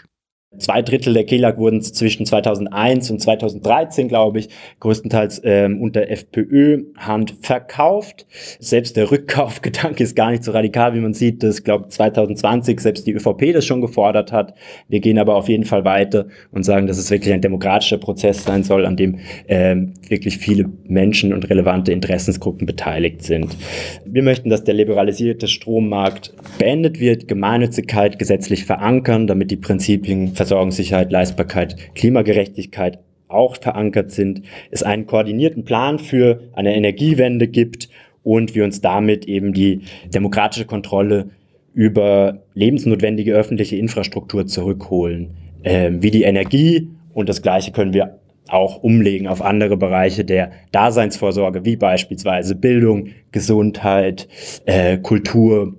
Zwei 0.59 0.83
Drittel 0.83 1.15
der 1.15 1.25
KELAG 1.25 1.57
wurden 1.57 1.81
zwischen 1.81 2.27
2001 2.27 3.11
und 3.11 3.21
2013, 3.21 4.09
glaube 4.09 4.41
ich, 4.41 4.49
größtenteils 4.81 5.41
ähm, 5.45 5.81
unter 5.81 6.11
FPÖ-Hand 6.11 7.37
verkauft. 7.41 8.27
Selbst 8.61 8.99
der 8.99 9.11
Rückkaufgedanke 9.11 10.05
ist 10.05 10.15
gar 10.15 10.31
nicht 10.31 10.45
so 10.45 10.53
radikal, 10.53 10.95
wie 10.95 11.01
man 11.01 11.15
sieht, 11.15 11.43
dass, 11.43 11.65
glaube 11.65 11.89
2020 11.89 12.81
selbst 12.81 13.07
die 13.07 13.13
ÖVP 13.13 13.55
das 13.55 13.65
schon 13.65 13.81
gefordert 13.81 14.31
hat. 14.31 14.55
Wir 14.89 15.01
gehen 15.01 15.19
aber 15.19 15.37
auf 15.37 15.49
jeden 15.49 15.65
Fall 15.65 15.87
weiter 15.87 16.27
und 16.51 16.65
sagen, 16.65 16.87
dass 16.87 16.99
es 16.99 17.11
wirklich 17.11 17.33
ein 17.33 17.41
demokratischer 17.41 17.99
Prozess 17.99 18.45
sein 18.45 18.63
soll, 18.63 18.85
an 18.85 18.97
dem 18.97 19.21
ähm, 19.49 19.95
wirklich 20.09 20.37
viele 20.37 20.67
Menschen 20.87 21.33
und 21.33 21.49
relevante 21.49 21.93
Interessensgruppen 21.93 22.67
beteiligt 22.67 23.23
sind. 23.23 23.57
Wir 24.05 24.23
möchten, 24.23 24.51
dass 24.51 24.65
der 24.65 24.75
liberalisierte 24.75 25.49
Strommarkt 25.49 26.35
beendet 26.59 27.01
wird, 27.01 27.27
Gemeinnützigkeit 27.27 28.19
gesetzlich 28.19 28.67
verankern, 28.67 29.27
damit 29.27 29.51
die 29.51 29.57
Prinzipien 29.57 30.35
Versorgungssicherheit, 30.43 31.13
Leistbarkeit, 31.13 31.95
Klimagerechtigkeit 31.95 32.99
auch 33.29 33.57
verankert 33.57 34.11
sind, 34.11 34.43
es 34.73 34.83
einen 34.83 35.07
koordinierten 35.07 35.65
Plan 35.65 36.01
für 36.01 36.41
eine 36.53 36.75
Energiewende 36.75 37.47
gibt 37.47 37.89
und 38.25 38.57
wir 38.57 38.65
uns 38.65 38.81
damit 38.81 39.27
eben 39.27 39.53
die 39.53 39.83
demokratische 40.13 40.65
Kontrolle 40.67 41.31
über 41.75 42.43
lebensnotwendige 42.55 43.33
öffentliche 43.33 43.77
Infrastruktur 43.77 44.47
zurückholen, 44.47 45.31
äh, 45.63 45.93
wie 45.93 46.11
die 46.11 46.25
Energie 46.25 46.89
und 47.15 47.29
das 47.29 47.41
Gleiche 47.41 47.71
können 47.71 47.95
wir 47.95 48.19
auch 48.49 48.83
umlegen 48.83 49.29
auf 49.29 49.43
andere 49.43 49.77
Bereiche 49.77 50.25
der 50.25 50.51
Daseinsvorsorge, 50.73 51.65
wie 51.65 51.77
beispielsweise 51.77 52.57
Bildung, 52.57 53.11
Gesundheit, 53.31 54.27
äh, 54.67 54.99
Kultur, 54.99 55.75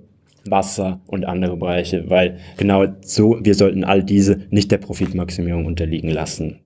Wasser 0.46 1.00
und 1.06 1.24
andere 1.24 1.56
Bereiche, 1.56 2.04
weil 2.08 2.38
genau 2.56 2.86
so, 3.02 3.38
wir 3.40 3.54
sollten 3.54 3.84
all 3.84 4.02
diese 4.02 4.46
nicht 4.50 4.70
der 4.70 4.78
Profitmaximierung 4.78 5.66
unterliegen 5.66 6.10
lassen. 6.10 6.60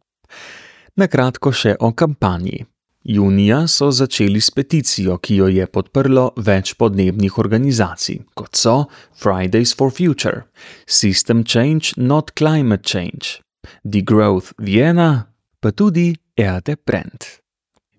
Na 0.99 1.07
kratko 1.07 1.53
še 1.55 1.77
o 1.79 1.93
kampanji. 1.95 2.65
Junija 3.09 3.63
so 3.71 3.93
začeli 3.95 4.41
s 4.43 4.51
peticijo, 4.51 5.15
ki 5.23 5.37
jo 5.39 5.47
je 5.49 5.65
podprlo 5.71 6.25
več 6.45 6.75
podnebnih 6.77 7.39
organizacij, 7.41 8.19
kot 8.37 8.59
so 8.59 8.75
Fridays 9.17 9.73
for 9.73 9.95
Future, 9.95 10.43
System 10.85 11.45
Change, 11.47 11.95
Not 11.97 12.35
Climate 12.37 12.83
Change, 12.85 13.39
Degrowth 13.85 14.53
Vienna, 14.59 15.31
pa 15.63 15.73
tudi 15.73 16.11
Erde 16.37 16.77
brennt. 16.77 17.39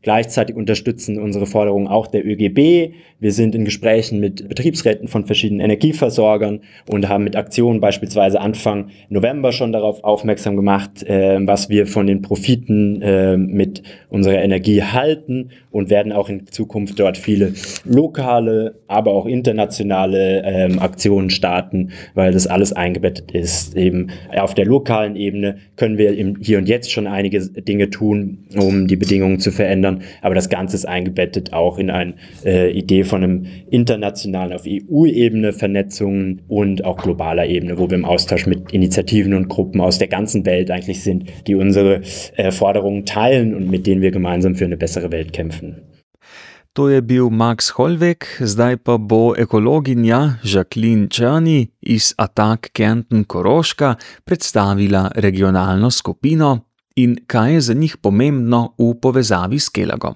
Gleichzeitig 0.02 0.56
unterstützen 0.56 1.20
unsere 1.20 1.46
Forderungen 1.46 1.88
auch 1.88 2.08
der 2.08 2.26
ÖGB. 2.26 2.94
Wir 3.20 3.34
sind 3.34 3.54
in 3.54 3.66
Gesprächen 3.66 4.22
mit 4.22 4.48
Betriebsräten 4.48 5.10
von 5.10 5.26
verschiedenen 5.26 5.60
Energieversorgern 5.60 6.62
und 6.88 7.10
haben 7.10 7.26
mit 7.26 7.36
Aktionen 7.36 7.82
beispielsweise 7.82 8.40
Anfang 8.40 8.92
November 9.10 9.52
schon 9.52 9.74
darauf 9.74 10.06
aufmerksam 10.06 10.56
gemacht, 10.56 11.04
äh, 11.04 11.46
was 11.46 11.70
wir 11.70 11.86
von 11.86 12.08
den 12.08 12.22
Profiten 12.22 13.02
äh, 13.02 13.36
mit 13.36 13.84
unserer 14.08 14.42
Energie 14.42 14.82
halten 14.82 15.50
und 15.70 15.90
werden 15.90 16.14
auch 16.14 16.30
in 16.30 16.48
Zukunft 16.48 16.98
dort 16.98 17.18
viele 17.18 17.54
lokale, 17.84 18.76
aber 18.88 19.12
auch 19.12 19.26
internationale 19.26 20.44
äh, 20.44 20.78
Aktionen 20.80 21.30
starten, 21.30 21.90
weil 22.14 22.32
das 22.32 22.48
alles 22.48 22.72
eingebettet 22.72 23.32
ist. 23.32 23.76
Eben 23.76 24.12
auf 24.34 24.54
der 24.54 24.66
lokalen 24.66 25.18
Ebene 25.18 25.58
können 25.76 25.98
wir 25.98 26.14
Hier 26.40 26.58
und 26.58 26.70
Jetzt 26.70 26.90
schon 26.90 27.06
einige 27.06 27.42
Dinge 27.42 27.90
tun, 27.90 28.46
um 28.56 28.88
die 28.88 28.96
Bedingungen 28.96 29.40
zu 29.40 29.52
verändern 29.52 29.89
verändern. 29.90 30.04
Aber 30.22 30.36
das 30.36 30.50
Ganze 30.50 30.76
ist 30.76 30.86
eingebettet 30.86 31.54
auch 31.54 31.78
in 31.78 31.90
eine 31.90 32.14
äh, 32.46 32.72
Idee 32.72 33.04
von 33.04 33.24
einem 33.24 33.46
internationalen, 33.70 34.54
auf 34.54 34.64
EU-Ebene 34.68 35.54
Vernetzungen 35.54 36.42
und 36.48 36.86
auch 36.86 36.98
globaler 36.98 37.46
Ebene, 37.46 37.78
wo 37.78 37.90
wir 37.90 37.98
im 37.98 38.06
Austausch 38.06 38.46
mit 38.46 38.72
Initiativen 38.72 39.34
und 39.34 39.50
Gruppen 39.50 39.82
aus 39.82 39.98
der 39.98 40.08
ganzen 40.08 40.46
Welt 40.46 40.72
eigentlich 40.72 41.04
sind, 41.04 41.26
die 41.48 41.56
unsere 41.56 42.02
äh, 42.36 42.52
Forderungen 42.52 43.06
teilen 43.06 43.56
und 43.56 43.70
mit 43.70 43.88
denen 43.88 44.02
wir 44.02 44.12
gemeinsam 44.12 44.56
für 44.56 44.66
eine 44.66 44.78
bessere 44.78 45.12
Welt 45.12 45.34
kämpfen. 45.34 45.78
To 46.74 46.88
je 46.90 47.02
bil 47.02 47.32
Max 47.34 47.72
Holvek, 47.76 48.28
zdaj 48.46 48.78
pa 48.86 48.98
bo 49.02 49.34
ekologinja 49.36 50.38
Jacqueline 50.46 51.10
Črni 51.10 51.66
iz 51.82 52.14
Attack 52.18 52.70
Kenton 52.78 53.26
Koroška 53.26 53.96
predstavila 54.24 55.10
regionalno 55.16 55.90
skupino 55.92 56.69
in 57.04 57.16
kaj 57.28 57.54
je 57.54 57.62
za 57.62 57.74
njih 57.74 57.98
pomembno 57.98 58.74
v 58.78 58.94
povezavi 59.02 59.60
s 59.60 59.70
Kelagom. 59.70 60.16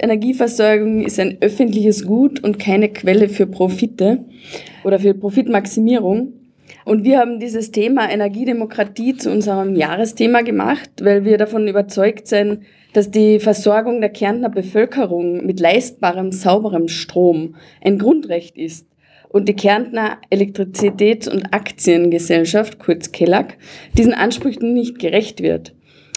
Energieversorgung 0.00 1.04
ist 1.06 1.20
ein 1.20 1.36
öffentliches 1.40 2.04
Gut 2.04 2.42
und 2.44 2.58
keine 2.58 2.88
Quelle 2.88 3.28
für 3.28 3.46
Profite 3.46 4.24
oder 4.84 4.98
für 4.98 5.14
Profitmaximierung. 5.14 6.32
Und 6.84 7.04
wir 7.04 7.18
haben 7.18 7.40
dieses 7.40 7.70
Thema 7.70 8.10
Energiedemokratie 8.10 9.16
zu 9.16 9.30
unserem 9.30 9.74
Jahresthema 9.76 10.42
gemacht, 10.42 10.90
weil 11.00 11.24
wir 11.24 11.38
davon 11.38 11.68
überzeugt 11.68 12.26
sind, 12.26 12.60
dass 12.92 13.10
die 13.10 13.38
Versorgung 13.38 14.00
der 14.00 14.10
Kärntner 14.10 14.50
Bevölkerung 14.50 15.44
mit 15.46 15.60
leistbarem, 15.60 16.32
sauberem 16.32 16.88
Strom 16.88 17.56
ein 17.82 17.98
Grundrecht 17.98 18.56
ist 18.56 18.86
und 19.28 19.48
die 19.48 19.56
Kärntner 19.56 20.18
Elektrizitäts- 20.30 21.28
und 21.28 21.52
Aktiengesellschaft, 21.52 22.78
kurz 22.78 23.10
KELAG, 23.10 23.56
diesen 23.96 24.14
Ansprüchen 24.14 24.72
nicht 24.72 24.98
gerecht 24.98 25.42
wird. 25.42 25.73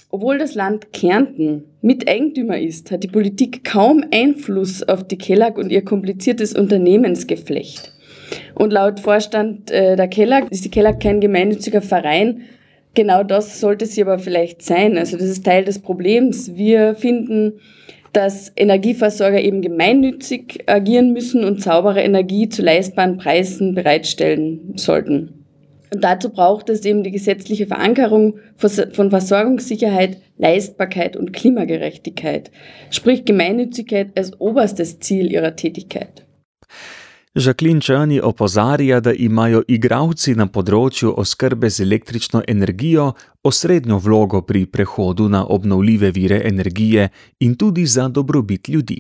Obwohl 0.10 0.38
das 0.38 0.56
Land 0.56 0.94
Kärnten 0.94 1.66
Miteigentümer 1.82 2.60
ist, 2.60 2.92
hat 2.92 3.04
die 3.04 3.10
Politik 3.10 3.64
kaum 3.64 4.04
Einfluss 4.12 4.84
auf 4.84 5.04
die 5.04 5.18
KELAG 5.18 5.58
und 5.58 5.70
ihr 5.70 5.84
kompliziertes 5.84 6.54
Unternehmensgeflecht. 6.54 7.94
Und 8.56 8.72
laut 8.72 9.00
Vorstand 9.00 9.70
äh, 9.72 9.96
der 9.96 10.08
KELAG 10.08 10.50
ist 10.50 10.66
die 10.66 10.72
KELAG 10.72 11.00
kein 11.00 11.20
gemeinnütziger 11.20 11.82
Verein, 11.82 12.44
Genau 12.98 13.22
das 13.22 13.60
sollte 13.60 13.86
sie 13.86 14.02
aber 14.02 14.18
vielleicht 14.18 14.64
sein. 14.64 14.98
Also 14.98 15.18
das 15.18 15.28
ist 15.28 15.46
Teil 15.46 15.64
des 15.64 15.78
Problems. 15.78 16.56
Wir 16.56 16.96
finden, 16.96 17.60
dass 18.12 18.52
Energieversorger 18.56 19.40
eben 19.40 19.62
gemeinnützig 19.62 20.64
agieren 20.66 21.14
müssen 21.14 21.44
und 21.44 21.62
saubere 21.62 22.02
Energie 22.02 22.50
zu 22.50 22.64
leistbaren 22.64 23.18
Preisen 23.18 23.76
bereitstellen 23.76 24.74
sollten. 24.78 25.37
Und 25.94 26.04
dazu 26.04 26.30
braucht 26.30 26.70
es 26.70 26.84
eben 26.86 27.04
die 27.04 27.12
gesetzliche 27.12 27.66
Verankerung 27.68 28.40
von 28.58 29.10
Versorgungssicherheit, 29.10 30.18
Leistbarkeit 30.38 31.16
und 31.16 31.34
Klimagerechtigkeit, 31.34 32.52
sprich 32.90 33.26
Gemeinnützigkeit 33.26 34.18
als 34.18 34.40
oberstes 34.40 35.00
Ziel 35.00 35.32
ihrer 35.32 35.56
Tätigkeit. 35.56 36.26
Jacqueline 37.40 37.80
Črni 37.82 38.20
opozarja, 38.20 39.00
da 39.00 39.12
imajo 39.14 39.62
igravci 39.70 40.34
na 40.36 40.48
področju 40.50 41.12
oskrbe 41.22 41.70
z 41.70 41.84
električno 41.86 42.42
energijo 42.50 43.12
osrednjo 43.46 44.00
vlogo 44.02 44.42
pri 44.42 44.66
prehodu 44.66 45.28
na 45.30 45.44
obnovljive 45.46 46.10
vire 46.16 46.42
energije 46.50 47.12
in 47.40 47.54
tudi 47.56 47.86
za 47.86 48.08
dobrobit 48.10 48.70
ljudi. 48.74 48.98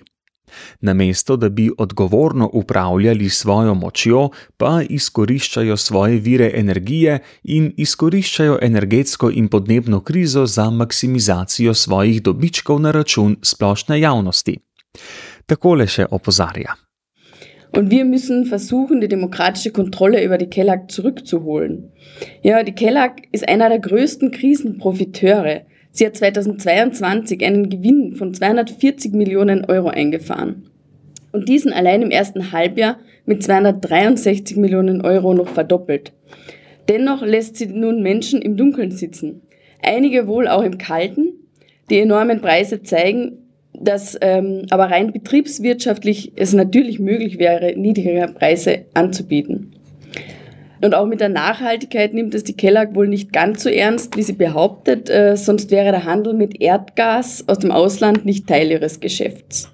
Namesto 0.81 1.35
da 1.35 1.49
bi 1.49 1.69
odgovorno 1.77 2.49
upravljali 2.53 3.29
svojo 3.29 3.73
močjo, 3.73 4.29
pa 4.57 4.81
izkoriščajo 4.89 5.77
svoje 5.77 6.19
vire 6.19 6.51
energije 6.55 7.19
in 7.43 7.73
izkoriščajo 7.77 8.59
energetsko 8.61 9.31
in 9.31 9.47
podnebno 9.47 9.99
krizo 9.99 10.45
za 10.45 10.69
maksimizacijo 10.69 11.73
svojih 11.73 12.21
dobičkov 12.23 12.79
na 12.79 12.91
račun 12.91 13.37
splošne 13.41 13.99
javnosti. 13.99 14.57
Takole 15.45 15.87
še 15.87 16.05
opozarja. 16.11 16.75
Und 17.77 17.91
wir 17.91 18.05
müssen 18.05 18.45
versuchen, 18.45 19.01
die 19.01 19.09
demokratische 19.09 19.71
Kontrolle 19.71 20.23
über 20.23 20.37
die 20.37 20.49
Kellag 20.49 20.89
zurückzuholen. 20.89 21.91
Ja, 22.41 22.63
die 22.63 22.71
Kellag 22.71 23.21
ist 23.31 23.47
einer 23.47 23.69
der 23.69 23.79
größten 23.79 24.31
Krisenprofiteure. 24.31 25.65
Sie 25.97 26.05
hat 26.05 26.15
2022 26.15 27.43
einen 27.43 27.71
Gewinn 27.71 28.13
von 28.13 28.31
240 28.31 29.13
Millionen 29.13 29.65
Euro 29.65 29.87
eingefahren. 29.87 30.69
Und 31.31 31.49
diesen 31.49 31.73
allein 31.73 32.03
im 32.03 32.11
ersten 32.11 32.51
Halbjahr 32.51 32.99
mit 33.25 33.41
263 33.41 34.57
Millionen 34.57 35.01
Euro 35.01 35.33
noch 35.33 35.47
verdoppelt. 35.47 36.13
Dennoch 36.87 37.23
lässt 37.23 37.55
sie 37.55 37.65
nun 37.65 38.03
Menschen 38.03 38.43
im 38.43 38.57
Dunkeln 38.57 38.91
sitzen. 38.91 39.41
Einige 39.81 40.27
wohl 40.27 40.47
auch 40.47 40.61
im 40.61 40.77
Kalten. 40.77 41.29
Die 41.89 41.97
enormen 41.97 42.41
Preise 42.41 42.83
zeigen, 42.83 43.39
dass 43.73 44.19
ähm, 44.21 44.67
aber 44.69 44.91
rein 44.91 45.11
betriebswirtschaftlich 45.11 46.33
es 46.35 46.53
natürlich 46.53 46.99
möglich 46.99 47.39
wäre, 47.39 47.75
niedrigere 47.75 48.27
Preise 48.27 48.85
anzubieten. 48.93 49.66
Und 50.81 50.93
auch 50.93 51.07
mit 51.07 51.21
der 51.21 51.29
Nachhaltigkeit 51.29 52.13
nimmt 52.13 52.35
es 52.35 52.43
die 52.43 52.55
Kellag 52.55 52.95
wohl 52.95 53.07
nicht 53.07 53.33
ganz 53.33 53.63
so 53.63 53.69
ernst, 53.69 54.15
wie 54.15 54.21
sie 54.21 54.33
behauptet, 54.33 55.09
äh, 55.09 55.35
sonst 55.35 55.71
wäre 55.71 55.91
der 55.91 56.05
Handel 56.05 56.33
mit 56.33 56.61
Erdgas 56.61 57.43
aus 57.47 57.59
dem 57.59 57.71
Ausland 57.71 58.25
nicht 58.25 58.47
Teil 58.47 58.71
ihres 58.71 58.99
Geschäfts. 58.99 59.71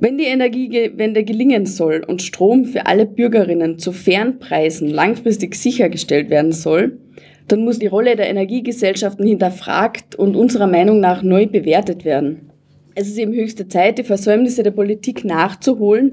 Wenn 0.00 0.18
die 0.18 0.24
Energiewende 0.24 1.22
gelingen 1.22 1.64
soll 1.66 2.02
und 2.04 2.22
Strom 2.22 2.64
für 2.64 2.86
alle 2.86 3.06
Bürgerinnen 3.06 3.78
zu 3.78 3.92
fairen 3.92 4.40
Preisen 4.40 4.88
langfristig 4.88 5.54
sichergestellt 5.54 6.28
werden 6.28 6.50
soll, 6.50 6.98
dann 7.46 7.64
muss 7.64 7.78
die 7.78 7.86
Rolle 7.86 8.16
der 8.16 8.28
Energiegesellschaften 8.28 9.26
hinterfragt 9.26 10.16
und 10.16 10.34
unserer 10.34 10.66
Meinung 10.66 11.00
nach 11.00 11.22
neu 11.22 11.46
bewertet 11.46 12.04
werden. 12.04 12.50
Es 12.94 13.08
ist 13.08 13.18
eben 13.18 13.32
höchste 13.32 13.68
Zeit, 13.68 13.98
die 13.98 14.04
Versäumnisse 14.04 14.62
der 14.62 14.70
Politik 14.72 15.24
nachzuholen 15.24 16.10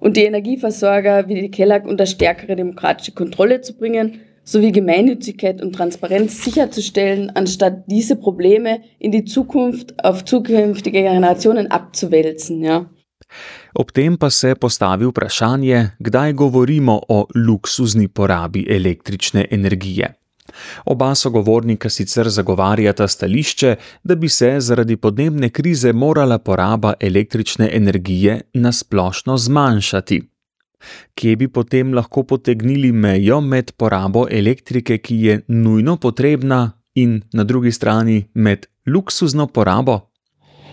und 0.00 0.16
die 0.16 0.24
Energieversorger 0.24 1.28
wie 1.28 1.40
die 1.40 1.50
Kellag 1.50 1.86
unter 1.86 2.06
stärkere 2.06 2.56
demokratische 2.56 3.12
Kontrolle 3.12 3.60
zu 3.60 3.76
bringen, 3.76 4.20
sowie 4.42 4.72
Gemeinnützigkeit 4.72 5.62
und 5.62 5.74
Transparenz 5.74 6.42
sicherzustellen, 6.42 7.30
anstatt 7.30 7.84
diese 7.86 8.16
Probleme 8.16 8.80
in 8.98 9.12
die 9.12 9.24
Zukunft 9.24 10.02
auf 10.04 10.24
zukünftige 10.24 11.02
Generationen 11.02 11.70
abzuwälzen. 11.70 12.64
Ja. 12.64 12.86
Ob 13.74 13.92
tem 13.94 14.16
pa 14.18 14.30
se 14.30 14.54
postavi 14.58 15.06
vprašanje, 15.06 15.90
kdaj 16.02 16.32
govorimo 16.32 17.00
o 17.08 17.26
luksuzni 17.34 18.08
porabi 18.08 18.66
električne 18.68 19.46
energije. 19.50 20.19
Oba 20.84 21.14
sogovornika 21.14 21.88
sicer 21.88 22.28
zagovarjata 22.28 23.08
stališče, 23.08 23.76
da 24.04 24.14
bi 24.14 24.28
se 24.28 24.56
zaradi 24.60 24.96
podnebne 24.96 25.50
krize 25.50 25.92
morala 25.92 26.38
poraba 26.38 26.94
električne 27.00 27.70
energije 27.72 28.40
nasplošno 28.54 29.36
zmanjšati. 29.38 30.22
Kje 31.14 31.36
bi 31.36 31.48
potem 31.48 31.94
lahko 31.94 32.22
potegnili 32.22 32.92
mejo 32.92 33.40
med 33.40 33.72
porabo 33.76 34.26
elektrike, 34.30 34.98
ki 34.98 35.16
je 35.16 35.40
nujno 35.48 35.96
potrebna, 35.96 36.72
in 36.94 37.22
na 37.32 37.44
drugi 37.44 37.72
strani 37.72 38.24
med 38.34 38.66
luksuzno 38.86 39.46
porabo? 39.46 40.09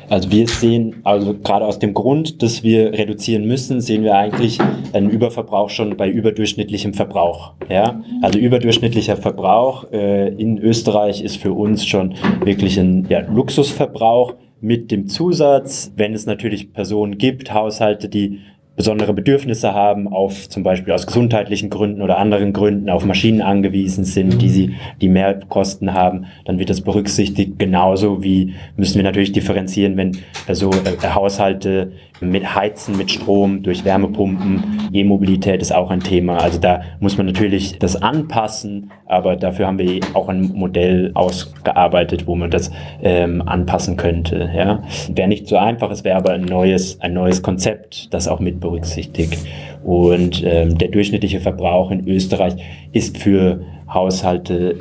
Also 0.10 0.32
wir 0.32 0.48
sehen, 0.48 1.02
also 1.04 1.34
gerade 1.34 1.66
aus 1.66 1.80
dem 1.80 1.94
Grund, 1.94 2.42
dass 2.42 2.64
wir 2.64 2.94
reduzieren 2.94 3.46
müssen, 3.46 3.82
sehen 3.82 4.04
wir 4.04 4.16
eigentlich 4.16 4.58
einen 4.94 5.10
Überverbrauch 5.10 5.70
schon 5.70 5.98
bei 5.98 6.10
überdurchschnittlichem 6.10 6.94
Verbrauch. 6.94 7.54
Ja? 7.70 8.02
Also 8.22 8.40
überdurchschnittlicher 8.40 9.18
Verbrauch 9.18 9.92
äh, 9.92 10.30
in 10.30 10.58
Österreich 10.60 11.22
ist 11.22 11.38
für 11.38 11.52
uns 11.52 11.86
schon 11.86 12.16
wirklich 12.44 12.78
ein 12.80 13.06
ja, 13.10 13.20
Luxusverbrauch 13.20 14.36
mit 14.62 14.92
dem 14.92 15.08
Zusatz, 15.08 15.92
wenn 15.96 16.14
es 16.14 16.26
natürlich 16.26 16.74
Personen 16.74 17.18
gibt, 17.18 17.54
Haushalte, 17.54 18.10
die 18.10 18.40
besondere 18.78 19.14
Bedürfnisse 19.14 19.74
haben, 19.74 20.08
auf 20.08 20.48
zum 20.48 20.64
Beispiel 20.64 20.94
aus 20.94 21.08
gesundheitlichen 21.08 21.70
Gründen 21.70 22.02
oder 22.02 22.20
anderen 22.20 22.54
Gründen 22.54 22.90
auf 22.90 23.04
Maschinen 23.04 23.42
angewiesen 23.42 24.06
sind, 24.06 24.40
die 24.42 24.50
sie, 24.50 24.76
die 25.02 25.10
mehr 25.10 25.40
Kosten 25.50 25.94
haben, 25.94 26.28
dann 26.46 26.60
wird 26.60 26.70
das 26.70 26.82
berücksichtigt. 26.82 27.58
Genauso 27.58 28.24
wie 28.24 28.54
müssen 28.78 28.96
wir 28.96 29.04
natürlich 29.04 29.32
differenzieren, 29.32 29.98
wenn 29.98 30.18
also 30.48 30.70
Haushalte 31.04 31.92
mit 32.20 32.56
Heizen, 32.56 32.98
mit 32.98 33.12
Strom, 33.12 33.64
durch 33.64 33.86
Wärmepumpen, 33.86 34.90
E-Mobilität 34.94 35.62
ist 35.62 35.74
auch 35.74 35.92
ein 35.92 36.00
Thema. 36.00 36.38
Also 36.38 36.60
da 36.60 36.82
muss 37.00 37.18
man 37.18 37.26
natürlich 37.26 37.78
das 37.80 37.96
anpassen, 37.96 38.92
aber 39.06 39.36
dafür 39.36 39.68
haben 39.68 39.80
wir 39.80 40.00
auch 40.14 40.30
ein 40.30 40.52
Modell 40.54 41.12
ausgearbeitet, 41.14 42.28
wo 42.28 42.36
man 42.36 42.52
das 42.52 42.72
ähm, 43.02 43.42
anpassen 43.42 43.98
könnte. 43.98 44.50
Ja, 44.56 44.84
wäre 45.10 45.28
nicht 45.28 45.48
so 45.48 45.58
einfach, 45.58 45.92
es 45.92 46.04
wäre 46.04 46.18
aber 46.18 46.32
ein 46.32 46.46
neues, 46.46 47.00
ein 47.02 47.14
neues 47.14 47.42
Konzept, 47.42 48.14
das 48.14 48.28
auch 48.28 48.40
mit 48.40 48.60
berücksichtigt. 48.60 49.38
Und 49.84 50.44
ähm, 50.46 50.78
der 50.78 50.90
durchschnittliche 50.90 51.40
Verbrauch 51.40 51.92
in 51.92 52.08
Österreich 52.08 52.56
ist 52.92 53.18
für 53.18 53.62
Haushalte 53.88 54.78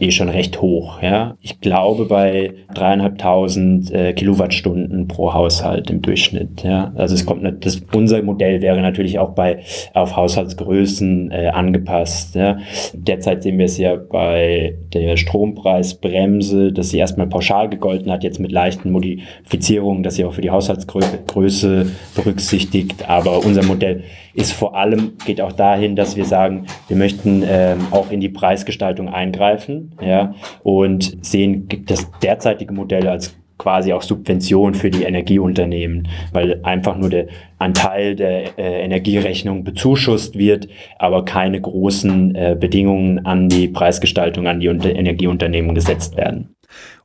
eh 0.00 0.10
schon 0.10 0.28
recht 0.28 0.60
hoch. 0.60 1.02
Ja? 1.02 1.36
Ich 1.40 1.60
glaube 1.60 2.04
bei 2.06 2.54
dreieinhalbtausend 2.74 3.90
äh, 3.90 4.12
Kilowattstunden 4.12 5.08
pro 5.08 5.34
Haushalt 5.34 5.90
im 5.90 6.02
Durchschnitt. 6.02 6.62
Ja? 6.62 6.92
Also 6.96 7.14
es 7.14 7.26
kommt 7.26 7.44
das, 7.64 7.82
unser 7.94 8.22
Modell 8.22 8.60
wäre 8.60 8.80
natürlich 8.80 9.18
auch 9.18 9.30
bei 9.30 9.60
auf 9.94 10.16
Haushaltsgrößen 10.16 11.30
äh, 11.30 11.48
angepasst. 11.48 12.34
Ja? 12.34 12.58
Derzeit 12.92 13.42
sehen 13.42 13.58
wir 13.58 13.66
es 13.66 13.78
ja 13.78 13.96
bei 13.96 14.76
der 14.92 15.16
Strompreisbremse, 15.16 16.72
dass 16.72 16.90
sie 16.90 16.98
erstmal 16.98 17.26
pauschal 17.26 17.68
gegolten 17.68 18.10
hat, 18.10 18.24
jetzt 18.24 18.40
mit 18.40 18.52
leichten 18.52 18.90
Modifizierungen, 18.90 20.02
dass 20.02 20.16
sie 20.16 20.24
auch 20.24 20.34
für 20.34 20.42
die 20.42 20.50
Haushaltsgröße 20.50 21.86
berücksichtigt. 22.14 23.08
Aber 23.08 23.44
unser 23.44 23.64
Modell 23.64 24.04
ist 24.34 24.52
vor 24.52 24.76
allem, 24.76 25.14
geht 25.26 25.40
auch 25.40 25.52
dahin, 25.52 25.96
dass 25.96 26.16
wir 26.16 26.24
sagen, 26.24 26.66
wir 26.86 26.96
möchten 26.96 27.42
ähm, 27.44 27.88
auch 27.90 28.10
in 28.10 28.20
die 28.20 28.28
Preisgestaltung 28.28 29.08
eingreifen 29.08 29.87
ja, 30.00 30.34
und 30.62 31.24
sehen 31.24 31.68
das 31.86 32.10
derzeitige 32.20 32.72
Modell 32.72 33.08
als 33.08 33.36
quasi 33.58 33.92
auch 33.92 34.02
Subvention 34.02 34.74
für 34.74 34.90
die 34.90 35.02
Energieunternehmen, 35.02 36.08
weil 36.32 36.60
einfach 36.62 36.96
nur 36.96 37.10
der, 37.10 37.26
ein 37.58 37.74
Teil 37.74 38.14
der 38.14 38.56
äh, 38.58 38.84
Energierechnung 38.84 39.64
bezuschusst 39.64 40.38
wird, 40.38 40.68
aber 40.98 41.24
keine 41.24 41.60
großen 41.60 42.34
äh, 42.34 42.56
Bedingungen 42.58 43.26
an 43.26 43.48
die 43.48 43.68
Preisgestaltung 43.68 44.46
an 44.46 44.60
die 44.60 44.66
Energieunternehmen 44.66 45.74
gesetzt 45.74 46.16
werden. 46.16 46.54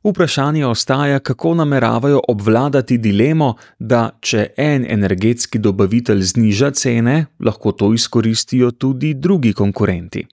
Vprašanje 0.04 0.66
ostaja, 0.66 1.18
kako 1.18 1.54
nameravajo 1.54 2.20
obvladati 2.28 2.98
dilemo, 2.98 3.54
da 3.78 4.10
če 4.20 4.50
en 4.60 4.84
energetski 4.84 5.58
dobavitelj 5.58 6.22
zniža 6.34 6.70
cene, 6.76 7.14
lahko 7.40 7.72
to 7.72 7.88
izkoristijo 7.96 8.70
tudi 8.70 9.14
drugi 9.14 9.54
konkurenti. 9.56 10.26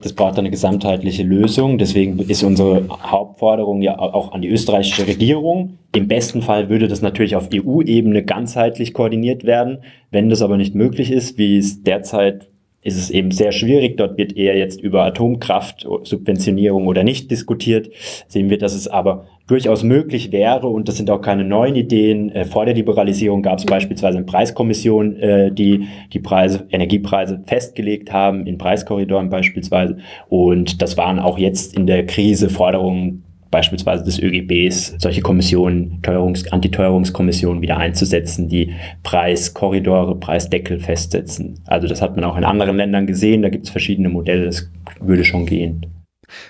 Das 0.00 0.12
braucht 0.12 0.38
eine 0.38 0.50
gesamtheitliche 0.50 1.24
Lösung. 1.24 1.76
Deswegen 1.76 2.20
ist 2.20 2.44
unsere 2.44 2.86
Hauptforderung 2.88 3.82
ja 3.82 3.98
auch 3.98 4.30
an 4.30 4.42
die 4.42 4.48
österreichische 4.48 5.08
Regierung. 5.08 5.78
Im 5.92 6.06
besten 6.06 6.40
Fall 6.40 6.68
würde 6.68 6.86
das 6.86 7.02
natürlich 7.02 7.34
auf 7.34 7.48
EU-Ebene 7.52 8.22
ganzheitlich 8.22 8.94
koordiniert 8.94 9.42
werden. 9.42 9.78
Wenn 10.12 10.30
das 10.30 10.40
aber 10.40 10.56
nicht 10.56 10.76
möglich 10.76 11.10
ist, 11.10 11.36
wie 11.36 11.58
es 11.58 11.82
derzeit 11.82 12.48
ist 12.80 12.96
es 12.96 13.10
eben 13.10 13.32
sehr 13.32 13.50
schwierig. 13.50 13.96
Dort 13.96 14.16
wird 14.16 14.36
eher 14.36 14.56
jetzt 14.56 14.80
über 14.80 15.02
Atomkraft, 15.02 15.84
Subventionierung 16.04 16.86
oder 16.86 17.02
nicht 17.02 17.28
diskutiert. 17.32 17.90
Sehen 18.28 18.50
wir, 18.50 18.58
dass 18.58 18.74
es 18.74 18.86
aber 18.86 19.26
durchaus 19.48 19.82
möglich 19.82 20.30
wäre, 20.30 20.68
und 20.68 20.88
das 20.88 20.96
sind 20.96 21.10
auch 21.10 21.20
keine 21.20 21.42
neuen 21.42 21.74
Ideen. 21.74 22.30
Äh, 22.30 22.44
vor 22.44 22.66
der 22.66 22.74
Liberalisierung 22.74 23.42
gab 23.42 23.58
es 23.58 23.66
beispielsweise 23.66 24.18
eine 24.18 24.26
Preiskommission, 24.26 25.16
äh, 25.16 25.50
die 25.50 25.88
die 26.12 26.20
Preise, 26.20 26.66
Energiepreise 26.70 27.42
festgelegt 27.46 28.12
haben, 28.12 28.46
in 28.46 28.58
Preiskorridoren 28.58 29.30
beispielsweise. 29.30 29.96
Und 30.28 30.80
das 30.80 30.96
waren 30.96 31.18
auch 31.18 31.38
jetzt 31.38 31.76
in 31.76 31.86
der 31.86 32.06
Krise 32.06 32.50
Forderungen 32.50 33.24
beispielsweise 33.50 34.04
des 34.04 34.20
ÖGBs, 34.20 34.96
solche 34.98 35.22
Kommissionen, 35.22 36.00
Teuerungs-, 36.02 36.50
Antiteuerungskommissionen 36.50 37.62
wieder 37.62 37.78
einzusetzen, 37.78 38.48
die 38.48 38.72
Preiskorridore, 39.02 40.16
Preisdeckel 40.16 40.78
festsetzen. 40.78 41.60
Also 41.66 41.88
das 41.88 42.02
hat 42.02 42.14
man 42.16 42.24
auch 42.24 42.36
in 42.36 42.44
anderen 42.44 42.76
Ländern 42.76 43.06
gesehen, 43.06 43.40
da 43.40 43.48
gibt 43.48 43.64
es 43.64 43.70
verschiedene 43.70 44.10
Modelle, 44.10 44.44
das 44.44 44.70
würde 45.00 45.24
schon 45.24 45.46
gehen. 45.46 45.86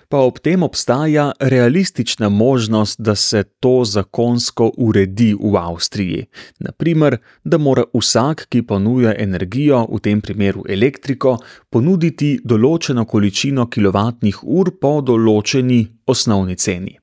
Pa 0.08 0.22
ob 0.26 0.38
tem 0.38 0.62
obstaja 0.62 1.32
realistična 1.40 2.28
možnost, 2.28 3.00
da 3.00 3.14
se 3.14 3.44
to 3.60 3.84
zakonsko 3.84 4.72
uredi 4.76 5.34
v 5.34 5.56
Avstriji. 5.56 6.26
Naprimer, 6.60 7.18
da 7.44 7.58
mora 7.58 7.84
vsak, 7.94 8.46
ki 8.48 8.62
ponuja 8.62 9.14
energijo, 9.18 9.86
v 9.92 10.00
tem 10.00 10.20
primeru 10.20 10.64
elektriko, 10.68 11.38
ponuditi 11.70 12.38
določeno 12.44 13.04
količino 13.04 13.66
kilovatnih 13.66 14.42
ur 14.42 14.72
po 14.80 15.00
določeni 15.00 15.84
osnovni 16.06 16.56
ceni. 16.56 16.98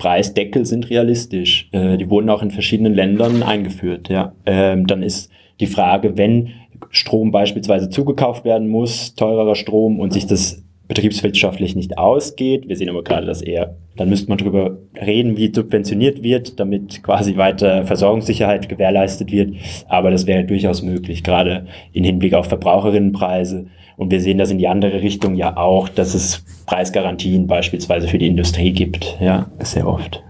Preisdeckel. 0.00 0.62
Äh, 0.62 1.96
die 1.98 2.10
wurden 2.10 2.30
auch 2.30 2.42
in 2.42 2.50
verschiedenen 2.50 2.94
Ländern 2.94 3.42
eingeführt. 3.42 4.08
Ja. 4.08 4.32
Ähm, 4.46 4.86
dann 4.86 5.02
ist 5.02 5.30
die 5.60 5.66
Frage, 5.66 6.16
wenn 6.16 6.50
Strom 6.90 7.30
beispielsweise 7.30 7.90
zugekauft 7.90 8.44
werden 8.44 8.68
muss, 8.68 9.14
teurerer 9.14 9.54
Strom 9.54 10.00
und 10.00 10.12
sich 10.12 10.26
das 10.26 10.62
betriebswirtschaftlich 10.90 11.76
nicht 11.76 11.98
ausgeht. 11.98 12.68
Wir 12.68 12.76
sehen 12.76 12.90
aber 12.90 13.04
gerade, 13.04 13.24
dass 13.24 13.42
eher, 13.42 13.76
dann 13.96 14.08
müsste 14.08 14.28
man 14.28 14.38
darüber 14.38 14.76
reden, 15.00 15.36
wie 15.36 15.54
subventioniert 15.54 16.24
wird, 16.24 16.58
damit 16.58 17.04
quasi 17.04 17.36
weiter 17.36 17.86
Versorgungssicherheit 17.86 18.68
gewährleistet 18.68 19.30
wird. 19.30 19.54
Aber 19.88 20.10
das 20.10 20.26
wäre 20.26 20.44
durchaus 20.44 20.82
möglich, 20.82 21.22
gerade 21.22 21.66
im 21.92 22.02
Hinblick 22.02 22.34
auf 22.34 22.46
Verbraucherinnenpreise. 22.46 23.66
Und 23.96 24.10
wir 24.10 24.20
sehen 24.20 24.38
das 24.38 24.50
in 24.50 24.58
die 24.58 24.66
andere 24.66 25.00
Richtung 25.00 25.36
ja 25.36 25.56
auch, 25.56 25.88
dass 25.88 26.14
es 26.14 26.44
Preisgarantien 26.66 27.46
beispielsweise 27.46 28.08
für 28.08 28.18
die 28.18 28.26
Industrie 28.26 28.72
gibt, 28.72 29.16
ja, 29.20 29.48
sehr 29.60 29.86
oft. 29.86 30.24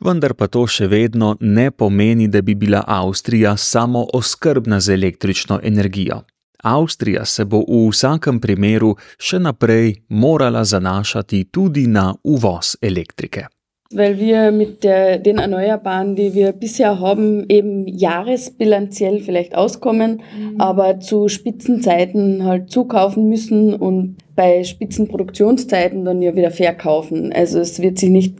Vendar 0.00 0.32
pa 0.32 0.46
to 0.48 0.62
še 0.64 0.86
vedno 0.88 1.34
ne 1.44 1.66
pomeni, 1.68 2.24
da 2.32 2.40
bi 2.40 2.54
bila 2.56 2.80
Avstrija 2.88 3.52
samo 3.60 4.06
oskrbna 4.16 4.78
z 4.80 4.94
električno 4.94 5.58
energijo. 5.60 6.22
Avstrija 6.62 7.24
se 7.24 7.44
bo 7.44 7.62
v 7.68 7.88
vsakem 7.90 8.40
primeru 8.40 8.94
še 9.18 9.38
naprej 9.38 9.94
morala 10.08 10.64
zanašati 10.64 11.44
tudi 11.52 11.86
na 11.86 12.14
uvoz 12.24 12.76
elektrike. 12.82 13.46
Weil 13.92 14.20
wir 14.20 14.52
mit 14.52 14.84
der, 14.84 15.18
den 15.18 15.38
Erneuerbaren, 15.38 16.14
die 16.14 16.32
wir 16.32 16.52
bisher 16.52 17.00
haben, 17.00 17.44
eben 17.48 17.88
jahresbilanziell 17.88 19.18
vielleicht 19.18 19.56
auskommen, 19.56 20.22
mhm. 20.38 20.60
aber 20.60 21.00
zu 21.00 21.26
Spitzenzeiten 21.26 22.44
halt 22.44 22.70
zukaufen 22.70 23.28
müssen 23.28 23.74
und 23.74 24.16
bei 24.36 24.62
Spitzenproduktionszeiten 24.62 26.04
dann 26.04 26.22
ja 26.22 26.36
wieder 26.36 26.52
verkaufen. 26.52 27.32
Also 27.32 27.58
es 27.58 27.82
wird 27.82 27.98
sich 27.98 28.10
nicht 28.10 28.38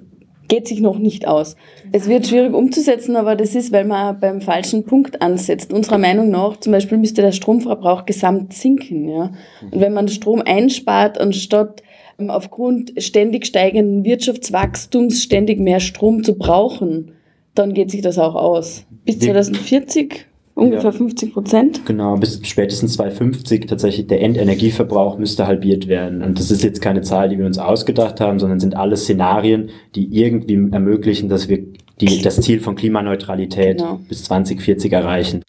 geht 0.50 0.68
sich 0.68 0.80
noch 0.80 0.98
nicht 0.98 1.26
aus. 1.26 1.56
Es 1.92 2.08
wird 2.08 2.26
schwierig 2.26 2.52
umzusetzen, 2.52 3.16
aber 3.16 3.36
das 3.36 3.54
ist, 3.54 3.72
weil 3.72 3.86
man 3.86 4.20
beim 4.20 4.42
falschen 4.42 4.84
Punkt 4.84 5.22
ansetzt. 5.22 5.72
Unserer 5.72 5.96
Meinung 5.96 6.28
nach 6.28 6.58
zum 6.58 6.72
Beispiel 6.72 6.98
müsste 6.98 7.22
der 7.22 7.32
Stromverbrauch 7.32 8.04
gesamt 8.04 8.52
sinken. 8.52 9.08
Ja? 9.08 9.32
Und 9.70 9.80
wenn 9.80 9.94
man 9.94 10.08
Strom 10.08 10.42
einspart, 10.44 11.18
anstatt 11.18 11.82
ähm, 12.18 12.28
aufgrund 12.28 12.92
ständig 13.02 13.46
steigenden 13.46 14.04
Wirtschaftswachstums 14.04 15.22
ständig 15.22 15.60
mehr 15.60 15.80
Strom 15.80 16.24
zu 16.24 16.36
brauchen, 16.36 17.12
dann 17.54 17.72
geht 17.72 17.90
sich 17.90 18.02
das 18.02 18.18
auch 18.18 18.34
aus. 18.34 18.84
Bis 19.04 19.20
2040 19.20 20.26
Ungefähr 20.54 20.90
ja. 20.90 20.92
50 20.92 21.32
Prozent? 21.32 21.86
Genau, 21.86 22.16
bis 22.16 22.40
spätestens 22.44 22.94
2050 22.94 23.66
tatsächlich 23.66 24.06
der 24.06 24.20
Endenergieverbrauch 24.20 25.18
müsste 25.18 25.46
halbiert 25.46 25.88
werden. 25.88 26.22
Und 26.22 26.38
das 26.38 26.50
ist 26.50 26.62
jetzt 26.62 26.82
keine 26.82 27.02
Zahl, 27.02 27.28
die 27.28 27.38
wir 27.38 27.46
uns 27.46 27.58
ausgedacht 27.58 28.20
haben, 28.20 28.38
sondern 28.38 28.60
sind 28.60 28.76
alles 28.76 29.04
Szenarien, 29.04 29.70
die 29.94 30.14
irgendwie 30.14 30.68
ermöglichen, 30.70 31.28
dass 31.28 31.48
wir 31.48 31.64
die, 32.00 32.22
das 32.22 32.40
Ziel 32.40 32.60
von 32.60 32.76
Klimaneutralität 32.76 33.78
genau. 33.78 34.00
bis 34.08 34.24
2040 34.24 34.92
erreichen. 34.92 35.42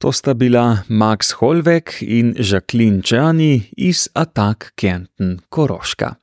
To 0.00 0.12
sta 0.12 0.32
bila 0.32 0.84
Max 0.86 1.40
Holweg 1.40 2.02
in 2.02 2.36
Jacqueline 2.38 3.02
Čani 3.02 3.64
iz 3.74 4.08
Atak 4.14 4.72
Kärnten 4.76 5.42
Koroška. 5.50 6.18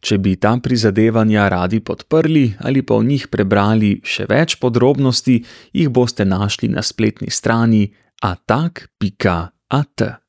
Če 0.00 0.18
bi 0.18 0.36
ta 0.36 0.56
prizadevanja 0.62 1.48
radi 1.48 1.80
podprli 1.80 2.54
ali 2.60 2.82
pa 2.82 2.94
o 2.94 3.02
njih 3.02 3.28
prebrali 3.28 4.00
še 4.04 4.26
več 4.30 4.56
podrobnosti, 4.62 5.42
jih 5.72 5.90
boste 5.90 6.24
našli 6.24 6.68
na 6.68 6.82
spletni 6.82 7.30
strani 7.30 7.90
atak.at. 8.22 10.21